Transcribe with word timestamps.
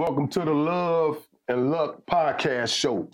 Welcome 0.00 0.28
to 0.28 0.40
the 0.40 0.54
Love 0.54 1.28
and 1.46 1.70
Luck 1.70 2.06
Podcast 2.06 2.74
Show. 2.74 3.06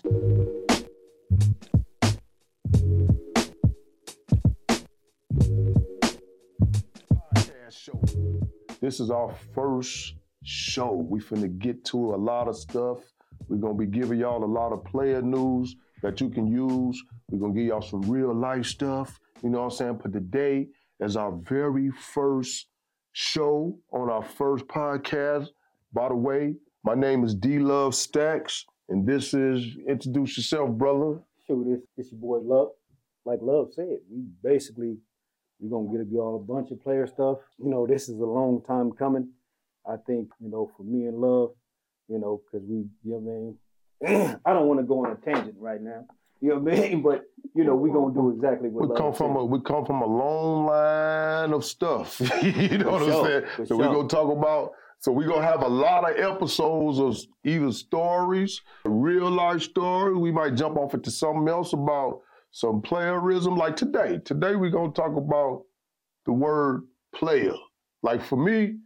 This 8.79 9.01
is 9.01 9.09
our 9.09 9.35
first 9.53 10.13
show. 10.45 10.93
We 10.93 11.19
finna 11.19 11.59
get 11.59 11.83
to 11.87 11.97
a 11.97 12.15
lot 12.15 12.47
of 12.47 12.55
stuff. 12.55 12.99
We're 13.49 13.57
gonna 13.57 13.73
be 13.73 13.85
giving 13.85 14.19
y'all 14.19 14.41
a 14.41 14.45
lot 14.45 14.71
of 14.71 14.85
player 14.85 15.21
news 15.21 15.75
that 16.03 16.21
you 16.21 16.29
can 16.29 16.47
use. 16.47 17.03
We're 17.29 17.39
gonna 17.39 17.53
give 17.53 17.65
y'all 17.65 17.81
some 17.81 18.03
real 18.03 18.33
life 18.33 18.65
stuff. 18.65 19.19
You 19.43 19.49
know 19.49 19.57
what 19.57 19.65
I'm 19.65 19.71
saying? 19.71 19.99
But 20.01 20.13
today 20.13 20.69
is 21.01 21.17
our 21.17 21.33
very 21.33 21.91
first 21.91 22.69
show 23.11 23.77
on 23.91 24.09
our 24.09 24.23
first 24.23 24.65
podcast. 24.67 25.47
By 25.91 26.07
the 26.07 26.15
way, 26.15 26.55
my 26.87 26.95
name 26.95 27.25
is 27.25 27.35
D 27.35 27.59
Love 27.59 27.93
Stacks, 27.93 28.65
and 28.87 29.05
this 29.05 29.33
is 29.33 29.75
introduce 29.89 30.37
yourself, 30.37 30.69
brother. 30.69 31.19
Shoot, 31.45 31.65
this 31.67 31.81
it's 31.97 32.11
your 32.13 32.21
boy 32.21 32.37
Love. 32.37 32.69
Like 33.25 33.39
Love 33.41 33.73
said, 33.73 33.97
we 34.09 34.23
basically 34.41 34.95
we're 35.59 35.69
gonna 35.69 35.97
get 35.97 36.09
y'all 36.09 36.37
a 36.37 36.39
bunch 36.39 36.71
of 36.71 36.81
player 36.81 37.05
stuff. 37.05 37.39
You 37.57 37.69
know, 37.69 37.85
this 37.85 38.07
is 38.07 38.21
a 38.21 38.25
long 38.25 38.63
time 38.65 38.93
coming. 38.93 39.27
I 39.85 39.97
think, 40.07 40.29
you 40.39 40.49
know, 40.49 40.71
for 40.77 40.83
me 40.83 41.07
and 41.07 41.17
Love, 41.17 41.51
you 42.07 42.19
know, 42.19 42.39
because 42.45 42.65
we, 42.65 42.85
you 43.03 43.11
know 43.11 43.17
what 43.17 44.07
I 44.07 44.15
mean? 44.15 44.39
I 44.45 44.53
don't 44.53 44.67
want 44.67 44.79
to 44.79 44.85
go 44.85 45.05
on 45.05 45.11
a 45.11 45.15
tangent 45.15 45.55
right 45.59 45.81
now. 45.81 46.05
You 46.39 46.49
know 46.49 46.59
what 46.59 46.73
I 46.73 46.79
mean? 46.79 47.03
But 47.09 47.23
you 47.53 47.65
know, 47.65 47.75
we're 47.75 47.91
gonna 47.91 48.13
do 48.13 48.29
exactly 48.29 48.69
what 48.69 48.87
We 48.89 48.95
come 48.95 49.11
from 49.13 49.33
said. 49.33 49.41
a 49.41 49.45
we 49.45 49.59
come 49.59 49.83
from 49.85 50.01
a 50.03 50.05
long 50.05 50.67
line 50.67 51.51
of 51.51 51.65
stuff. 51.65 52.21
you 52.41 52.77
know 52.77 52.91
what 52.91 53.01
For 53.01 53.11
I'm 53.11 53.25
saying? 53.25 53.43
for 53.57 53.65
So 53.65 53.75
we're 53.75 53.93
gonna 53.93 54.07
talk 54.07 54.31
about 54.31 54.71
so 54.99 55.11
we're 55.11 55.27
gonna 55.27 55.45
have 55.45 55.61
a 55.63 55.67
lot 55.67 56.09
of 56.09 56.17
episodes 56.17 56.99
of 56.99 57.17
either 57.43 57.71
stories, 57.71 58.61
real 58.85 59.29
life 59.29 59.61
stories. 59.61 60.17
We 60.17 60.31
might 60.31 60.55
jump 60.55 60.77
off 60.77 60.93
into 60.93 61.11
something 61.11 61.47
else 61.47 61.73
about 61.73 62.21
some 62.51 62.81
playerism. 62.81 63.57
Like 63.57 63.75
today. 63.75 64.19
Today 64.25 64.55
we're 64.55 64.71
gonna 64.71 64.91
talk 64.91 65.15
about 65.15 65.63
the 66.25 66.33
word 66.33 66.83
player. 67.13 67.53
Like 68.01 68.23
for 68.23 68.37
me, 68.37 68.77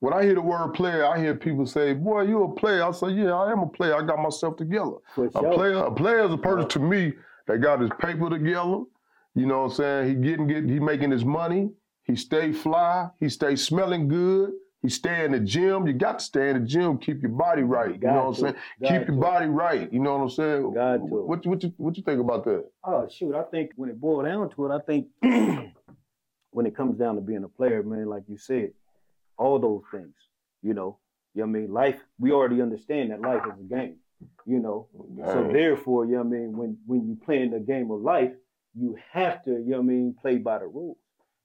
when 0.00 0.12
I 0.12 0.22
hear 0.22 0.34
the 0.34 0.42
word 0.42 0.74
player, 0.74 1.06
I 1.06 1.18
hear 1.18 1.34
people 1.34 1.66
say, 1.66 1.94
Boy, 1.94 2.22
you 2.22 2.42
a 2.44 2.54
player. 2.54 2.84
I 2.84 2.90
say, 2.92 3.10
Yeah, 3.10 3.34
I 3.34 3.50
am 3.52 3.60
a 3.60 3.68
player. 3.68 3.96
I 3.96 4.06
got 4.06 4.18
myself 4.20 4.56
together. 4.56 4.96
For 5.14 5.26
A 5.26 5.54
player, 5.54 5.76
a 5.76 5.92
player 5.92 6.24
is 6.24 6.32
a 6.32 6.38
person 6.38 6.68
to 6.68 6.78
me 6.78 7.12
that 7.46 7.58
got 7.58 7.80
his 7.80 7.90
paper 8.00 8.30
together. 8.30 8.82
You 9.34 9.46
know 9.46 9.62
what 9.62 9.70
I'm 9.70 9.76
saying? 9.76 10.08
He 10.08 10.14
getting 10.14 10.46
get 10.46 10.64
he 10.64 10.78
making 10.78 11.10
his 11.10 11.24
money. 11.24 11.70
He 12.04 12.16
stay 12.16 12.52
fly. 12.52 13.08
He 13.20 13.28
stay 13.28 13.56
smelling 13.56 14.08
good. 14.08 14.50
He 14.82 14.88
stay 14.88 15.24
in 15.24 15.30
the 15.30 15.38
gym. 15.38 15.86
You 15.86 15.92
got 15.92 16.18
to 16.18 16.24
stay 16.24 16.50
in 16.50 16.60
the 16.60 16.66
gym. 16.66 16.98
Keep 16.98 17.22
your 17.22 17.30
body 17.30 17.62
right. 17.62 17.92
You 17.92 17.98
Got 17.98 18.14
know 18.14 18.24
what 18.24 18.28
I'm 18.28 18.34
saying? 18.34 18.54
Got 18.82 18.88
Keep 18.88 19.08
your 19.08 19.16
body 19.16 19.46
right. 19.46 19.92
You 19.92 20.00
know 20.00 20.16
what 20.16 20.22
I'm 20.24 20.30
saying? 20.30 20.74
Got 20.74 20.96
to. 20.96 20.98
What, 21.02 21.46
what 21.46 21.62
you 21.62 21.72
what 21.76 21.96
you 21.96 22.02
think 22.02 22.20
about 22.20 22.44
that? 22.44 22.64
Oh 22.84 23.08
shoot, 23.08 23.34
I 23.34 23.44
think 23.44 23.70
when 23.76 23.90
it 23.90 24.00
boiled 24.00 24.24
down 24.24 24.50
to 24.50 24.66
it, 24.66 24.74
I 24.74 24.80
think 24.80 25.06
when 26.50 26.66
it 26.66 26.76
comes 26.76 26.98
down 26.98 27.14
to 27.14 27.20
being 27.20 27.44
a 27.44 27.48
player, 27.48 27.82
man, 27.84 28.06
like 28.06 28.24
you 28.26 28.36
said, 28.36 28.72
all 29.38 29.60
those 29.60 29.82
things, 29.92 30.14
you 30.62 30.74
know, 30.74 30.98
you 31.34 31.42
know 31.42 31.46
what 31.46 31.58
I 31.58 31.60
mean? 31.60 31.72
Life, 31.72 32.00
we 32.18 32.32
already 32.32 32.60
understand 32.60 33.12
that 33.12 33.20
life 33.20 33.42
is 33.46 33.60
a 33.60 33.74
game, 33.74 33.96
you 34.46 34.58
know. 34.58 34.88
So 35.24 35.48
therefore, 35.52 36.06
you 36.06 36.12
know 36.12 36.18
what 36.18 36.26
I 36.26 36.30
mean, 36.30 36.56
when 36.56 36.76
when 36.86 37.06
you 37.06 37.16
play 37.24 37.40
in 37.40 37.52
the 37.52 37.60
game 37.60 37.88
of 37.92 38.00
life, 38.00 38.32
you 38.74 38.98
have 39.12 39.44
to, 39.44 39.52
you 39.52 39.70
know 39.70 39.76
what 39.76 39.84
I 39.84 39.86
mean, 39.86 40.16
play 40.20 40.38
by 40.38 40.58
the 40.58 40.66
rules. 40.66 40.96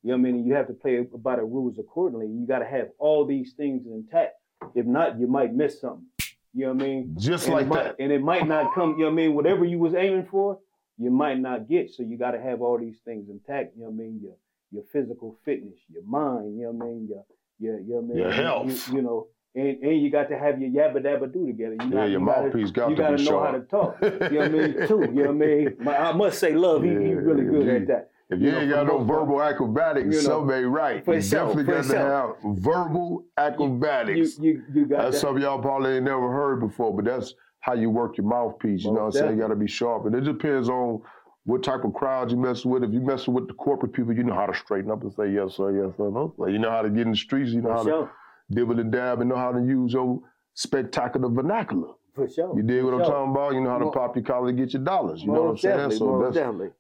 You 0.04 0.12
know 0.12 0.18
what 0.18 0.28
I 0.28 0.32
mean? 0.32 0.46
You 0.46 0.54
have 0.54 0.68
to 0.68 0.74
play 0.74 1.00
by 1.02 1.36
the 1.36 1.44
rules 1.44 1.78
accordingly. 1.80 2.28
You 2.28 2.46
gotta 2.48 2.66
have 2.66 2.90
all 3.00 3.26
these 3.26 3.54
things 3.54 3.86
intact. 3.86 4.36
If 4.76 4.86
not, 4.86 5.20
you 5.20 5.28
might 5.28 5.54
miss 5.54 5.82
something. 5.82 6.06
You 6.54 6.68
know 6.68 6.74
what 6.74 6.84
I 6.84 6.88
mean? 6.88 7.16
Just 7.18 7.46
and 7.46 7.54
like 7.54 7.68
might, 7.68 7.84
that. 7.84 7.96
And 8.00 8.12
it 8.12 8.22
might 8.22 8.48
not 8.48 8.74
come, 8.74 8.92
you 8.92 9.00
know 9.00 9.06
what 9.06 9.12
I 9.12 9.16
mean? 9.16 9.36
Whatever 9.36 9.66
you 9.66 9.80
was 9.80 9.94
aiming 9.94 10.28
for, 10.32 10.60
you 10.98 11.12
might 11.12 11.40
not 11.40 11.70
get. 11.70 11.92
So 11.92 12.04
you 12.04 12.18
got 12.18 12.32
to 12.32 12.42
have 12.42 12.62
all 12.62 12.80
these 12.80 13.00
things 13.06 13.30
intact, 13.30 13.76
you 13.76 13.84
know 13.84 13.90
what 13.90 14.04
I 14.04 14.08
mean? 14.08 14.20
Your 14.24 14.36
your 14.72 14.84
physical 14.92 15.38
fitness, 15.46 15.80
your 15.90 16.04
mind, 16.04 16.58
you 16.58 16.66
know 16.66 16.72
what 16.72 16.86
I 16.86 16.90
mean? 16.90 17.08
Your 17.10 17.26
your 17.60 17.80
you 17.80 17.90
know 17.90 18.00
I 18.00 18.02
mean? 18.02 18.18
Your 18.18 18.32
health. 18.32 18.90
You, 18.90 18.96
you 18.96 19.02
know, 19.02 19.28
and, 19.58 19.84
and 19.84 20.02
you 20.02 20.10
got 20.12 20.30
to 20.30 20.38
have 20.38 20.62
your 20.62 20.70
yabba 20.70 20.98
dabba 21.04 21.32
do 21.34 21.48
together. 21.48 21.74
You 21.74 21.80
Yeah, 21.86 21.90
got- 21.90 22.10
your 22.10 22.20
you 22.22 22.26
gotta- 22.26 22.42
mouthpiece 22.44 22.72
got 22.72 22.90
you 22.92 22.96
to 22.96 23.02
gotta 23.02 23.18
be 23.18 23.24
know 23.24 23.30
sharp. 23.30 23.46
how 23.46 23.52
to 23.52 23.60
talk. 23.62 23.98
You 24.02 24.10
know 24.10 24.40
what 24.40 24.46
I 24.46 24.50
mean? 24.50 24.74
Too. 24.88 25.00
You 25.02 25.08
know 25.08 25.22
what 25.22 25.30
I 25.30 25.32
mean? 25.34 25.76
My, 25.80 25.98
I 25.98 26.12
must 26.14 26.40
say, 26.40 26.54
love. 26.54 26.84
He, 26.84 26.90
he 26.90 26.96
Yeah, 26.96 27.00
really 27.30 27.44
good 27.46 27.66
yeah. 27.68 27.74
at 27.74 27.88
that. 27.88 28.10
If 28.30 28.40
you 28.42 28.46
You 28.48 28.52
know, 28.52 28.60
ain't 28.60 28.70
got 28.72 28.88
no 28.88 28.98
most 29.00 29.08
part. 29.08 29.20
verbal 29.22 29.42
acrobatics, 29.42 30.22
You 30.24 30.30
know, 30.30 30.52
ain't 30.52 30.68
right. 30.68 31.08
you 31.08 31.22
definitely 31.22 31.64
got 31.64 31.84
to 31.86 31.98
have 31.98 32.30
verbal 32.44 33.26
acrobatics. 33.38 34.38
you 34.40 34.64
you 34.74 34.86
got 34.86 34.98
That's 35.04 35.16
that. 35.16 35.22
something 35.22 35.42
y'all 35.44 35.60
probably 35.62 35.92
ain't 35.96 36.06
never 36.06 36.32
heard 36.32 36.60
before, 36.60 36.96
but 36.96 37.06
that's 37.06 37.34
how 37.62 37.74
you 37.74 37.90
work 37.90 38.18
your 38.18 38.28
mouthpiece. 38.28 38.84
You 38.84 38.92
know 38.94 39.00
what 39.00 39.06
I'm 39.06 39.12
saying? 39.14 39.36
You 39.36 39.42
got 39.42 39.48
to 39.50 39.56
be 39.56 39.68
sharp. 39.68 40.06
And 40.06 40.16
it 40.16 40.22
depends 40.22 40.70
on 40.70 41.02
what 41.46 41.64
type 41.64 41.84
of 41.86 41.94
crowd 41.94 42.30
you 42.32 42.38
mess 42.38 42.66
with. 42.66 42.84
If 42.84 42.92
you 42.92 43.00
messing 43.02 43.34
with 43.34 43.48
the 43.48 43.54
corporate 43.54 43.94
people, 43.94 44.14
you 44.14 44.24
know 44.24 44.34
how 44.36 44.46
to 44.46 44.54
straighten 44.54 44.92
up 44.92 45.02
and 45.04 45.14
say 45.14 45.32
yes 45.32 45.56
sir, 45.56 45.72
yes 45.72 45.96
sir, 45.98 46.10
no 46.10 46.34
sir. 46.38 46.50
You 46.50 46.60
know 46.60 46.70
how 46.72 46.82
to 46.82 46.90
get 46.90 47.02
in 47.04 47.12
the 47.12 47.18
streets. 47.18 47.52
You 47.52 47.62
know 47.62 47.70
For 47.70 47.76
how 47.78 47.84
sure. 47.84 48.06
to 48.08 48.12
dibble 48.52 48.80
and 48.80 48.92
dab 48.92 49.22
and 49.22 49.30
know 49.30 49.36
how 49.36 49.52
to 49.52 49.60
use 49.60 49.94
your 49.94 50.20
spectacular 50.54 51.30
vernacular. 51.30 51.94
For 52.16 52.28
sure. 52.28 52.58
You 52.58 52.64
dig 52.64 52.84
what 52.84 52.94
For 52.96 53.02
I'm 53.04 53.10
talking 53.10 53.32
about? 53.32 53.54
You 53.54 53.62
know 53.62 53.70
how 53.70 53.78
to 53.78 53.92
pop 53.92 54.16
your 54.16 54.26
collar 54.26 54.50
and 54.50 54.58
get 54.58 54.74
your 54.74 54.84
dollars. 54.84 55.22
You 55.22 55.32
know 55.32 55.44
what 55.44 55.50
I'm 55.52 55.58
saying? 55.58 55.92
So 55.92 56.22
that's 56.24 56.38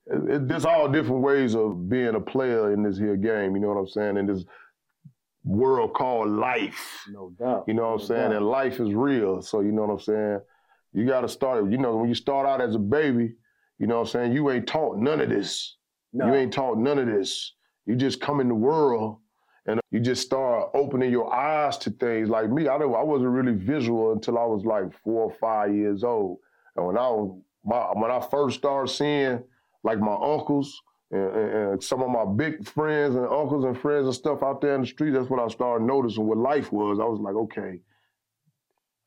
it, 0.07 0.47
there's 0.47 0.66
all 0.66 0.88
different 0.89 1.22
ways 1.22 1.55
of 1.55 1.88
being 1.88 2.16
a 2.16 2.19
player 2.19 2.73
in 2.73 2.81
this 2.81 2.97
here 2.97 3.16
game. 3.16 3.53
You 3.55 3.61
know 3.61 3.67
what 3.67 3.78
I'm 3.78 3.88
saying? 3.88 4.17
In 4.17 4.25
this 4.25 4.45
world 5.44 5.94
called 5.94 6.29
life. 6.29 7.05
No 7.11 7.31
doubt. 7.38 7.66
You 7.67 7.75
know 7.75 7.91
what 7.91 8.01
I'm 8.01 8.07
saying? 8.07 8.31
doubt. 8.31 8.38
And 8.38 8.47
life 8.47 8.79
is 8.79 8.94
real. 8.94 9.44
So 9.44 9.61
you 9.61 9.72
know 9.72 9.84
what 9.84 9.94
I'm 9.94 9.99
saying? 9.99 10.39
You 10.94 11.05
gotta 11.05 11.29
start, 11.29 11.69
you 11.69 11.78
know, 11.78 11.97
when 11.97 12.09
you 12.09 12.16
start 12.16 12.47
out 12.47 12.59
as 12.59 12.73
a 12.73 12.79
baby, 12.79 13.35
you 13.78 13.85
know 13.85 13.99
what 13.99 14.07
I'm 14.07 14.11
saying, 14.11 14.34
you 14.34 14.49
ain't 14.49 14.66
taught 14.66 14.97
none 14.97 15.22
of 15.22 15.29
this. 15.29 15.78
No. 16.13 16.25
You 16.25 16.34
ain't 16.34 16.51
taught 16.51 16.79
none 16.79 16.97
of 16.97 17.05
this. 17.05 17.53
You 17.85 17.95
just 17.95 18.19
come 18.19 18.39
in 18.39 18.47
the 18.47 18.55
world 18.55 19.19
and 19.67 19.81
you 19.91 20.00
just 20.00 20.22
start 20.22 20.72
opening 20.73 21.11
your 21.11 21.33
eyes 21.33 21.78
to 21.79 21.91
things. 21.91 22.29
Like 22.29 22.50
me, 22.50 22.67
I 22.67 22.75
I 22.75 23.03
wasn't 23.03 23.31
really 23.31 23.53
visual 23.53 24.13
until 24.13 24.38
I 24.38 24.45
was 24.45 24.66
like 24.66 24.85
four 25.03 25.23
or 25.23 25.31
five 25.31 25.75
years 25.75 26.03
old. 26.03 26.39
And 26.75 26.85
when 26.85 26.97
I 26.97 27.09
was, 27.09 27.39
my, 27.66 27.78
when 27.94 28.11
I 28.11 28.25
first 28.31 28.59
started 28.59 28.89
seeing 28.89 29.44
like 29.83 30.00
my 30.00 30.13
uncles 30.13 30.81
and, 31.11 31.35
and, 31.35 31.72
and 31.72 31.83
some 31.83 32.01
of 32.01 32.09
my 32.09 32.25
big 32.25 32.67
friends 32.67 33.16
and 33.16 33.25
uncles 33.25 33.66
and 33.66 33.78
friends 33.78 34.05
and 34.05 34.16
stuff 34.16 34.41
out 34.41 34.61
there 34.61 34.75
in 34.75 34.81
the 34.81 34.88
street, 34.88 35.11
that's 35.11 35.29
when 35.29 35.39
I 35.39 35.47
started 35.50 35.85
noticing 35.85 36.25
what 36.25 36.38
life 36.38 36.72
was. 36.72 36.99
I 36.99 37.03
was 37.03 37.19
like, 37.19 37.35
okay, 37.35 37.79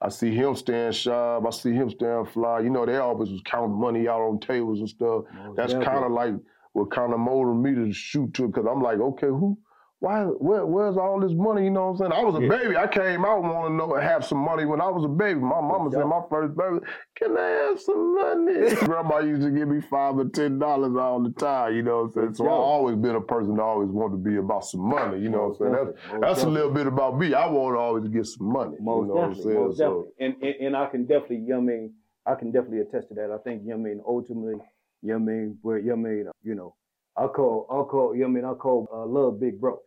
I 0.03 0.09
see 0.09 0.34
him 0.34 0.56
stand 0.56 0.94
sharp. 0.94 1.47
I 1.47 1.50
see 1.50 1.72
him 1.72 1.91
stand 1.91 2.28
fly. 2.31 2.60
You 2.60 2.71
know, 2.71 2.84
they 2.84 2.97
always 2.97 3.31
was 3.31 3.42
counting 3.44 3.78
money 3.78 4.09
out 4.09 4.21
on 4.21 4.41
tables 4.41 4.81
and 4.81 4.88
stuff. 4.88 5.25
Most 5.34 5.56
That's 5.56 5.72
kind 5.72 6.04
of 6.04 6.12
like 6.12 6.34
what 6.72 6.91
kind 6.91 7.12
of 7.12 7.21
motivated 7.21 7.78
me 7.78 7.84
to 7.87 7.92
shoot 7.92 8.32
to 8.34 8.47
because 8.47 8.66
I'm 8.71 8.82
like, 8.82 8.98
okay, 8.98 9.27
who, 9.27 9.59
why, 10.00 10.22
where, 10.22 10.65
where's 10.65 10.97
all 10.97 11.21
this 11.21 11.33
money? 11.34 11.65
You 11.65 11.71
know 11.71 11.91
what 11.93 12.00
I'm 12.06 12.11
saying? 12.11 12.12
I 12.12 12.25
was 12.25 12.34
a 12.34 12.41
Yeah. 12.43 12.49
baby. 12.49 12.77
I 12.77 12.87
came 12.87 13.22
out 13.22 13.43
wanting 13.43 13.78
to 13.78 13.87
know 13.87 13.94
have 14.00 14.25
some 14.25 14.38
money 14.38 14.65
when 14.65 14.81
I 14.81 14.88
was 14.88 15.05
a 15.05 15.09
baby. 15.09 15.41
My 15.41 15.61
mama 15.61 15.91
said 15.91 16.06
my 16.06 16.22
first 16.31 16.56
baby, 16.56 16.78
can 17.16 17.37
I 17.37 17.49
have 17.69 17.78
some 17.81 18.15
money? 18.15 18.75
Grandma 18.87 19.19
used 19.19 19.43
to 19.43 19.50
give 19.50 19.69
me 19.69 19.83
five 19.83 20.16
or 20.16 20.25
ten 20.31 20.59
dollars 20.59 20.97
all 20.97 21.22
the 21.22 21.31
time. 21.33 21.75
You 21.77 21.83
know 21.83 21.99
what 21.99 22.05
I'm 22.05 22.12
saying? 22.12 22.34
So 22.34 22.44
I 22.44 22.49
sure. 22.49 22.53
always 22.56 22.97
been 22.97 23.15
a 23.15 23.21
person 23.21 23.56
that 23.56 23.62
always 23.62 23.91
wanted 23.91 24.12
to 24.25 24.31
be 24.31 24.37
about 24.39 24.65
some 24.65 24.81
money. 24.81 25.21
You 25.21 25.28
know 25.28 25.49
what 25.49 25.66
I'm 25.69 25.75
saying? 25.77 25.84
That's, 25.87 25.97
definitely, 26.03 26.21
that's 26.28 26.43
a 26.44 26.49
little 26.49 26.71
bit 26.72 26.87
about 26.87 27.19
me. 27.19 27.34
I 27.34 27.47
want 27.47 27.75
to 27.77 27.78
always 27.78 28.09
get 28.09 28.25
some 28.27 28.50
money. 28.50 28.77
Most 28.81 29.03
you 29.03 29.09
know 29.09 29.15
what 29.15 29.25
I'm 29.25 29.31
definitely, 29.34 29.53
saying? 29.53 29.65
most 29.66 29.77
So- 29.78 29.84
definitely. 30.19 30.25
And, 30.25 30.34
and 30.43 30.66
and 30.69 30.77
I 30.77 30.87
can 30.87 31.05
definitely, 31.05 31.37
you 31.44 31.49
know 31.49 31.59
I 31.59 31.60
mean, 31.60 31.93
I 32.25 32.34
can 32.37 32.53
definitely 32.53 32.81
attest 32.81 33.09
to 33.09 33.15
that. 33.16 33.31
I 33.31 33.37
think, 33.44 33.65
you 33.65 33.69
know 33.69 33.75
I 33.75 33.78
mean, 33.78 34.00
ultimately, 34.06 34.55
you 35.03 35.09
know 35.12 35.19
what 35.19 35.31
I 35.31 35.34
mean, 35.37 35.59
where, 35.60 35.78
you 35.78 35.89
know 35.89 35.93
I 35.93 35.97
mean, 35.97 36.27
you 36.43 36.55
know, 36.55 36.75
I 37.19 37.27
call, 37.27 37.66
I 37.69 37.83
call, 37.91 38.15
you 38.15 38.22
know 38.22 38.28
I 38.28 38.31
mean, 38.31 38.44
I 38.47 38.55
call 38.55 38.89
uh, 38.91 39.05
love 39.05 39.39
big 39.39 39.60
bro. 39.60 39.78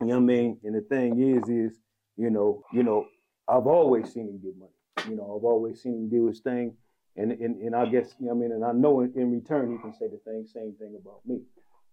You 0.00 0.06
know 0.06 0.14
what 0.14 0.22
I 0.22 0.26
mean? 0.26 0.58
And 0.64 0.74
the 0.74 0.80
thing 0.82 1.20
is, 1.20 1.48
is, 1.48 1.78
you 2.16 2.30
know, 2.30 2.62
you 2.72 2.82
know, 2.82 3.06
I've 3.48 3.66
always 3.66 4.12
seen 4.12 4.28
him 4.28 4.40
get 4.42 4.56
money. 4.58 5.08
You 5.08 5.16
know, 5.16 5.36
I've 5.36 5.44
always 5.44 5.82
seen 5.82 5.94
him 5.94 6.08
do 6.08 6.26
his 6.26 6.40
thing. 6.40 6.74
And 7.16 7.32
and, 7.32 7.60
and 7.62 7.74
I 7.74 7.86
guess, 7.86 8.14
you 8.20 8.26
know 8.26 8.34
what 8.34 8.44
I 8.44 8.48
mean, 8.48 8.52
and 8.52 8.64
I 8.64 8.72
know 8.72 9.00
in, 9.00 9.12
in 9.16 9.32
return 9.32 9.72
he 9.72 9.78
can 9.78 9.92
say 9.92 10.06
the 10.06 10.20
thing, 10.24 10.46
same 10.46 10.74
thing 10.78 10.96
about 11.00 11.20
me. 11.26 11.40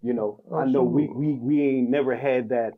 You 0.03 0.13
know, 0.13 0.44
I 0.56 0.65
know 0.65 0.83
we, 0.83 1.07
we 1.07 1.33
we 1.33 1.62
ain't 1.63 1.89
never 1.89 2.15
had 2.15 2.50
that 2.50 2.74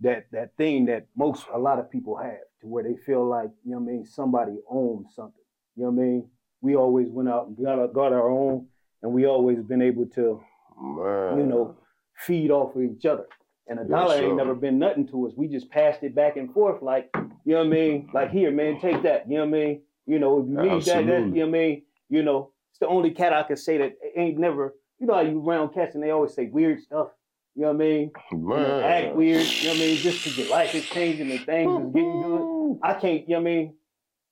that 0.00 0.26
that 0.32 0.56
thing 0.56 0.86
that 0.86 1.06
most 1.16 1.44
a 1.52 1.58
lot 1.58 1.78
of 1.78 1.90
people 1.90 2.16
have 2.16 2.40
to 2.62 2.66
where 2.66 2.82
they 2.82 2.96
feel 3.04 3.28
like, 3.28 3.50
you 3.64 3.72
know 3.72 3.78
what 3.78 3.90
I 3.90 3.92
mean, 3.92 4.06
somebody 4.06 4.52
owns 4.70 5.14
something. 5.14 5.34
You 5.76 5.84
know 5.84 5.90
what 5.90 6.02
I 6.02 6.06
mean? 6.06 6.30
We 6.62 6.76
always 6.76 7.08
went 7.10 7.28
out 7.28 7.48
and 7.48 7.56
got 7.62 7.78
our, 7.78 7.88
got 7.88 8.12
our 8.12 8.30
own 8.30 8.66
and 9.02 9.12
we 9.12 9.26
always 9.26 9.58
been 9.62 9.82
able 9.82 10.06
to, 10.14 10.40
Man. 10.80 11.38
you 11.38 11.44
know, 11.44 11.76
feed 12.16 12.50
off 12.50 12.74
of 12.76 12.82
each 12.82 13.04
other. 13.06 13.26
And 13.70 13.78
a 13.78 13.84
dollar 13.84 14.16
ain't 14.16 14.36
never 14.36 14.56
been 14.56 14.80
nothing 14.80 15.06
to 15.08 15.28
us. 15.28 15.32
We 15.36 15.46
just 15.46 15.70
passed 15.70 16.02
it 16.02 16.12
back 16.12 16.36
and 16.36 16.52
forth 16.52 16.82
like, 16.82 17.08
you 17.14 17.54
know 17.54 17.58
what 17.58 17.66
I 17.68 17.70
mean? 17.70 18.10
Like 18.12 18.30
here, 18.32 18.50
man, 18.50 18.80
take 18.80 19.04
that. 19.04 19.30
You 19.30 19.36
know 19.36 19.46
what 19.46 19.56
I 19.56 19.60
mean? 19.62 19.82
You 20.06 20.18
know, 20.18 20.40
if 20.40 20.48
you 20.48 20.56
need 20.60 20.82
that, 20.82 21.06
that, 21.06 21.06
you 21.06 21.06
know 21.06 21.30
what 21.30 21.48
I 21.48 21.50
mean? 21.50 21.82
You 22.08 22.22
know, 22.24 22.50
it's 22.72 22.80
the 22.80 22.88
only 22.88 23.12
cat 23.12 23.32
I 23.32 23.44
can 23.44 23.56
say 23.56 23.78
that 23.78 23.92
ain't 24.16 24.38
never, 24.38 24.74
you 24.98 25.06
know 25.06 25.14
how 25.14 25.20
you 25.20 25.40
around 25.48 25.72
cats 25.72 25.94
and 25.94 26.02
they 26.02 26.10
always 26.10 26.34
say 26.34 26.46
weird 26.46 26.82
stuff. 26.82 27.10
You 27.54 27.62
know 27.62 27.68
what 27.68 27.74
I 27.74 27.78
mean? 27.78 28.10
You 28.32 28.38
know, 28.38 28.80
act 28.80 29.14
weird. 29.14 29.46
You 29.46 29.68
know 29.68 29.70
what 29.70 29.76
I 29.76 29.86
mean? 29.86 29.96
Just 29.98 30.24
because 30.24 30.38
your 30.38 30.48
life 30.48 30.74
is 30.74 30.86
changing 30.86 31.30
and 31.30 31.40
things 31.46 31.70
is 31.70 31.92
getting 31.94 32.22
good. 32.22 32.78
I, 32.82 32.94
can't, 32.94 33.28
you 33.28 33.36
know 33.36 33.42
what 33.42 33.50
I 33.50 33.54
mean? 33.54 33.74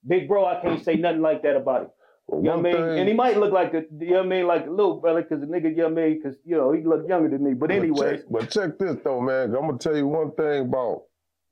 Big 0.05 0.27
bro, 0.27 0.47
I 0.47 0.61
can't 0.61 0.85
say 0.85 0.97
nothing 0.97 1.23
like 1.23 1.43
that 1.45 1.55
about 1.55 1.83
him. 1.83 1.91
Well, 2.29 2.43
You 2.43 2.49
know 2.51 2.57
what 2.59 2.59
I 2.59 2.63
mean? 2.63 2.73
thing- 2.91 2.99
And 3.01 3.09
he 3.09 3.15
might 3.15 3.39
look 3.39 3.53
like 3.53 3.73
a, 3.75 3.85
you 3.99 4.11
know 4.11 4.17
what 4.19 4.27
I 4.27 4.29
mean, 4.29 4.47
like 4.47 4.67
a 4.67 4.71
little 4.71 5.01
brother, 5.01 5.23
because 5.23 5.41
the 5.41 5.47
nigga, 5.47 5.71
you 5.71 5.77
know 5.79 5.85
what 5.89 5.93
I 5.99 6.07
mean, 6.09 6.17
because, 6.23 6.37
you 6.45 6.57
know, 6.57 6.73
he 6.73 6.83
look 6.83 7.09
younger 7.09 7.31
than 7.31 7.43
me. 7.43 7.55
But 7.55 7.69
But 7.69 7.77
anyways, 7.77 8.21
check, 8.21 8.21
but 8.31 8.51
check 8.51 8.79
this 8.79 8.97
though, 9.03 9.21
man. 9.21 9.55
I'm 9.55 9.63
gonna 9.67 9.79
tell 9.79 9.97
you 9.97 10.07
one 10.07 10.33
thing 10.33 10.63
about 10.67 11.05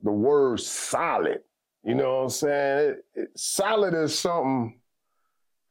the 0.03 0.13
word 0.13 0.61
solid. 0.61 1.41
You 1.83 1.95
know 1.95 2.17
what 2.19 2.23
I'm 2.25 2.29
saying? 2.31 2.79
It, 2.91 3.05
it, 3.15 3.29
solid 3.39 3.95
is 3.95 4.19
something 4.19 4.79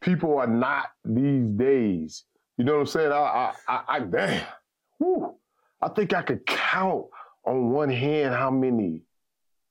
people 0.01 0.37
are 0.37 0.47
not 0.47 0.87
these 1.03 1.49
days. 1.49 2.23
You 2.57 2.63
know 2.65 2.73
what 2.73 2.79
I'm 2.81 2.87
saying? 2.87 3.11
I, 3.11 3.15
I, 3.15 3.53
I, 3.67 3.83
I 3.89 3.99
damn. 3.99 4.47
Whew, 4.97 5.35
I 5.81 5.89
think 5.89 6.13
I 6.13 6.21
could 6.23 6.45
count 6.45 7.05
on 7.45 7.69
one 7.71 7.89
hand 7.89 8.33
how 8.33 8.49
many 8.49 9.01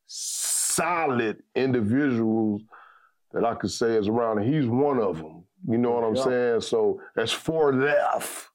solid 0.06 1.42
individuals 1.54 2.62
that 3.34 3.44
I 3.44 3.54
could 3.54 3.70
say 3.70 3.96
is 3.96 4.08
around. 4.08 4.38
And 4.38 4.52
he's 4.54 4.66
one 4.66 4.98
of 4.98 5.18
them. 5.18 5.44
You 5.68 5.78
know 5.78 5.92
what 5.92 6.04
I'm 6.04 6.14
Yeah. 6.14 6.24
saying? 6.24 6.60
So 6.62 7.00
that's 7.14 7.32
four 7.32 7.72
left 7.74 8.48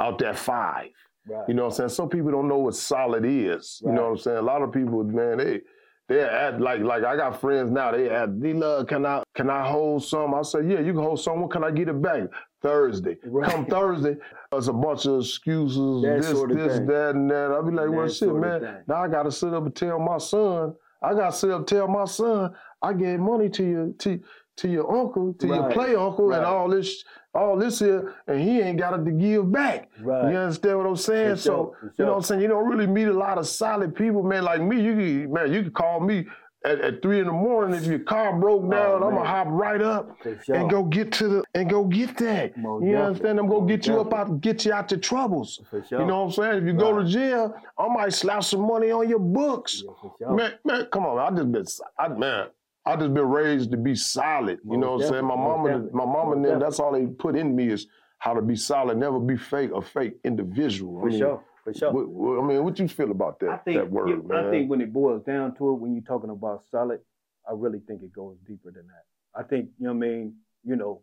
out 0.00 0.18
that 0.20 0.36
five. 0.36 0.90
right. 1.28 1.44
You 1.48 1.54
know 1.54 1.64
what 1.64 1.72
I'm 1.72 1.76
saying? 1.76 1.88
Some 1.90 2.08
people 2.08 2.30
don't 2.30 2.48
know 2.48 2.58
what 2.58 2.74
solid 2.74 3.24
is. 3.24 3.82
You 3.84 3.92
know 3.92 4.04
what 4.04 4.10
I'm 4.12 4.16
saying? 4.18 4.38
A 4.38 4.42
lot 4.42 4.62
of 4.62 4.72
people, 4.72 5.04
man, 5.04 5.38
they 5.38 5.60
they 6.08 6.22
at 6.22 6.58
like 6.60 6.80
like 6.80 7.04
I 7.04 7.16
got 7.16 7.38
friends 7.38 7.70
now. 7.70 7.90
They 7.90 8.08
at 8.08 8.40
D 8.40 8.54
love, 8.54 8.86
can 8.86 9.04
I 9.04 9.22
can 9.34 9.50
I 9.50 9.68
hold 9.68 10.02
some? 10.04 10.32
I 10.34 10.40
say, 10.42 10.60
yeah, 10.62 10.80
you 10.80 10.92
can 10.94 11.02
hold 11.02 11.20
some. 11.20 11.40
When 11.40 11.50
can 11.50 11.64
I 11.64 11.70
get 11.70 11.88
it 11.88 12.00
back? 12.00 12.22
Thursday. 12.62 13.18
Right. 13.26 13.50
Come 13.50 13.66
Thursday, 13.66 14.16
there's 14.50 14.68
a 14.68 14.72
bunch 14.72 15.04
of 15.06 15.20
excuses, 15.20 16.02
That 16.02 16.22
this, 16.22 16.30
sort 16.30 16.50
of 16.52 16.56
this, 16.56 16.78
thing. 16.78 16.86
that, 16.86 17.14
and 17.14 17.30
that. 17.30 17.50
I'll 17.52 17.62
be 17.62 17.72
like, 17.72 17.90
well, 17.90 18.06
That 18.06 18.14
shit, 18.14 18.34
man. 18.34 18.84
Now 18.88 19.02
I 19.04 19.08
gotta 19.08 19.30
sit 19.30 19.52
up 19.52 19.64
and 19.66 19.74
tell 19.76 19.98
my 19.98 20.16
son. 20.18 20.74
I 21.02 21.14
gotta 21.14 21.32
sit 21.32 21.50
up 21.50 21.66
tell 21.66 21.88
my 21.88 22.04
son. 22.04 22.54
I 22.82 22.92
gave 22.92 23.20
money 23.20 23.48
to 23.50 23.64
your 23.64 23.92
to 23.98 24.20
to 24.58 24.68
your 24.68 24.92
uncle, 24.92 25.34
to 25.34 25.46
your 25.46 25.70
play 25.70 25.94
uncle, 25.94 26.32
and 26.32 26.44
all 26.44 26.68
this 26.68 27.04
all 27.34 27.56
this 27.56 27.78
here, 27.78 28.14
and 28.26 28.40
he 28.40 28.60
ain't 28.60 28.78
got 28.78 28.98
it 28.98 29.04
to 29.04 29.12
give 29.12 29.50
back. 29.52 29.88
Right. 30.00 30.32
You 30.32 30.36
understand 30.36 30.78
what 30.78 30.86
I'm 30.86 30.96
saying? 30.96 31.36
For 31.36 31.40
so 31.42 31.74
you 31.96 32.04
know 32.04 32.12
what. 32.12 32.16
I'm 32.16 32.22
saying? 32.22 32.40
You 32.40 32.48
don't 32.48 32.68
really 32.68 32.86
meet 32.86 33.08
a 33.08 33.12
lot 33.12 33.38
of 33.38 33.46
solid 33.46 33.94
people, 33.94 34.22
man. 34.22 34.44
Like 34.44 34.60
me, 34.60 34.80
you 34.80 34.94
can, 34.94 35.32
man, 35.32 35.52
you 35.52 35.62
can 35.62 35.72
call 35.72 36.00
me 36.00 36.26
at, 36.64 36.80
at 36.80 37.02
three 37.02 37.20
in 37.20 37.26
the 37.26 37.32
morning 37.32 37.74
if 37.80 37.86
your 37.86 38.00
car 38.00 38.38
broke 38.38 38.64
oh, 38.66 38.70
down. 38.70 38.96
I'm 38.96 39.02
Oh, 39.02 39.10
gonna 39.16 39.28
hop 39.28 39.46
right 39.50 39.80
up 39.80 40.16
sure. 40.44 40.56
and 40.56 40.68
go 40.68 40.82
get 40.82 41.12
to 41.12 41.28
the 41.28 41.44
and 41.54 41.70
go 41.70 41.84
get 41.84 42.16
that. 42.18 42.56
Most 42.56 42.82
you 42.84 42.92
definitely. 42.92 43.06
understand? 43.06 43.38
I'm 43.40 43.46
gonna 43.48 43.60
Most 43.60 43.68
get 43.68 43.86
you 43.86 44.00
up 44.00 44.10
definitely. 44.10 44.34
out, 44.34 44.40
get 44.40 44.64
you 44.64 44.72
out 44.72 44.90
your 44.90 45.00
troubles. 45.00 45.60
Sure. 45.70 46.00
You 46.00 46.06
know 46.06 46.18
what 46.24 46.26
I'm 46.26 46.32
saying? 46.32 46.58
If 46.58 46.64
you 46.64 46.72
go 46.72 46.98
to 47.00 47.08
jail, 47.08 47.54
I 47.78 47.88
might 47.88 48.12
slap 48.12 48.42
some 48.44 48.62
money 48.66 48.90
on 48.90 49.08
your 49.08 49.18
books. 49.20 49.82
Yeah, 49.84 50.10
sure. 50.18 50.36
Man, 50.36 50.52
man, 50.64 50.86
come 50.92 51.06
on, 51.06 51.18
I 51.18 51.36
just 51.36 51.52
been, 51.52 51.64
I, 51.98 52.08
man, 52.08 52.48
I 52.84 52.96
just 52.96 53.14
been 53.14 53.28
raised 53.28 53.70
to 53.70 53.76
be 53.76 53.94
solid. 53.94 54.58
You 54.64 54.78
Most 54.78 54.80
know 54.80 54.92
what 54.94 55.02
I'm 55.04 55.08
saying? 55.10 55.24
My 55.26 55.36
definitely, 55.36 55.92
mama, 55.92 56.06
my 56.06 56.12
mama, 56.12 56.32
and 56.32 56.44
them, 56.44 56.58
that's 56.60 56.80
all 56.80 56.92
they 56.92 57.06
put 57.06 57.36
in 57.36 57.54
me 57.54 57.68
is 57.68 57.86
how 58.18 58.34
to 58.34 58.42
be 58.42 58.56
solid, 58.56 58.98
never 58.98 59.20
be 59.20 59.36
fake, 59.36 59.70
a 59.74 59.80
fake 59.80 60.14
individual. 60.24 60.98
I 60.98 61.02
For 61.02 61.06
mean, 61.08 61.18
sure. 61.20 61.44
For 61.72 61.78
sure. 61.78 61.92
what- 61.92 62.08
what- 62.08 62.38
I 62.38 62.46
mean, 62.46 62.64
what 62.64 62.78
you 62.78 62.88
feel 62.88 63.10
about 63.10 63.38
that? 63.40 63.50
I 63.50 63.56
think 63.58 63.76
that 63.78 63.90
word, 63.90 64.26
man. 64.26 64.46
I 64.46 64.50
think 64.50 64.70
when 64.70 64.80
it 64.80 64.92
boils 64.92 65.22
down 65.24 65.54
to 65.56 65.70
it, 65.70 65.74
when 65.74 65.92
you're 65.94 66.02
talking 66.04 66.30
about 66.30 66.64
solid, 66.70 67.00
I 67.48 67.52
really 67.52 67.80
think 67.80 68.02
it 68.02 68.12
goes 68.12 68.36
deeper 68.46 68.70
than 68.70 68.86
that. 68.86 69.04
I 69.34 69.42
think 69.42 69.70
you 69.78 69.86
know 69.86 69.92
what 69.94 70.04
I 70.04 70.08
mean. 70.08 70.34
You 70.64 70.76
know, 70.76 71.02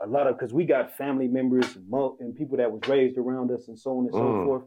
a 0.00 0.06
lot 0.06 0.26
of 0.26 0.36
because 0.36 0.52
we 0.54 0.64
got 0.64 0.96
family 0.96 1.28
members 1.28 1.74
and, 1.76 1.88
mo- 1.88 2.16
and 2.20 2.34
people 2.34 2.56
that 2.58 2.70
was 2.70 2.80
raised 2.88 3.18
around 3.18 3.50
us 3.50 3.68
and 3.68 3.78
so 3.78 3.98
on 3.98 4.04
and 4.04 4.12
so 4.14 4.20
Mm. 4.22 4.44
forth. 4.44 4.62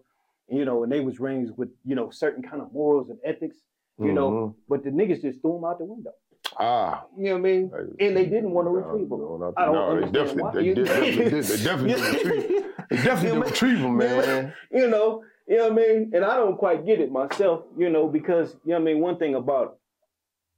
And, 0.49 0.57
you 0.59 0.65
know, 0.65 0.83
and 0.83 0.91
they 0.91 0.99
was 0.99 1.19
raised 1.19 1.55
with 1.57 1.69
you 1.85 1.95
know 1.95 2.09
certain 2.09 2.43
kind 2.43 2.61
of 2.61 2.71
morals 2.73 3.09
and 3.09 3.19
ethics. 3.23 3.57
You 3.97 4.13
know, 4.13 4.31
Mhm. 4.31 4.55
but 4.69 4.83
the 4.83 4.91
niggas 4.91 5.21
just 5.21 5.41
threw 5.41 5.53
them 5.55 5.65
out 5.65 5.77
the 5.77 5.83
window. 5.85 6.13
Ah, 6.57 7.05
You 7.17 7.25
know 7.25 7.31
what 7.33 7.37
I 7.39 7.41
mean? 7.41 7.71
And 7.99 8.17
they 8.17 8.25
didn't 8.25 8.51
want 8.51 8.67
to 8.67 8.71
retrieve 8.71 9.09
them. 9.09 9.19
no, 9.19 9.53
I 9.57 9.65
don't 9.65 9.73
no, 9.75 9.95
they 10.01 10.11
definitely, 10.11 10.43
why. 10.43 10.51
they, 10.53 10.73
did- 10.73 10.85
definitely 10.85 11.29
did. 11.29 11.43
They 11.43 11.63
definitely 11.63 11.93
retrieve. 12.11 12.65
They 12.89 12.95
definitely 12.97 13.39
retrieve 13.41 13.79
them, 13.81 13.97
man. 13.97 14.53
you 14.71 14.87
know, 14.89 15.23
you 15.47 15.57
know 15.57 15.69
what 15.69 15.73
I 15.73 15.75
mean? 15.75 16.11
And 16.13 16.23
I 16.25 16.35
don't 16.37 16.57
quite 16.57 16.85
get 16.85 16.99
it 16.99 17.11
myself, 17.11 17.63
you 17.77 17.89
know, 17.89 18.07
because 18.07 18.55
you 18.65 18.71
know 18.71 18.75
what 18.79 18.81
I 18.81 18.93
mean, 18.93 18.99
one 18.99 19.17
thing 19.17 19.35
about 19.35 19.77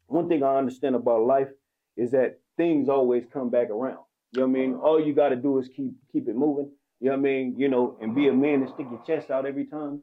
one 0.08 0.28
thing 0.28 0.44
I 0.44 0.58
understand 0.58 0.96
about 0.96 1.22
life 1.26 1.48
is 1.98 2.12
that 2.12 2.40
things 2.58 2.90
always 2.90 3.24
come 3.32 3.50
back 3.50 3.70
around. 3.70 4.00
You 4.34 4.42
know 4.42 4.48
what 4.48 4.58
I 4.58 4.60
mean? 4.62 4.74
All 4.76 5.00
you 5.06 5.14
gotta 5.14 5.36
do 5.36 5.60
is 5.60 5.68
keep 5.70 5.92
keep 6.12 6.28
it 6.28 6.36
moving. 6.36 6.70
You 7.00 7.08
know 7.10 7.14
what 7.14 7.20
I 7.20 7.22
mean? 7.22 7.56
You 7.58 7.68
know, 7.70 7.98
and 8.02 8.14
be 8.14 8.28
a 8.28 8.34
man 8.34 8.62
and 8.62 8.70
stick 8.70 8.88
your 8.92 9.02
chest 9.08 9.32
out 9.32 9.46
every 9.46 9.66
time. 9.66 10.02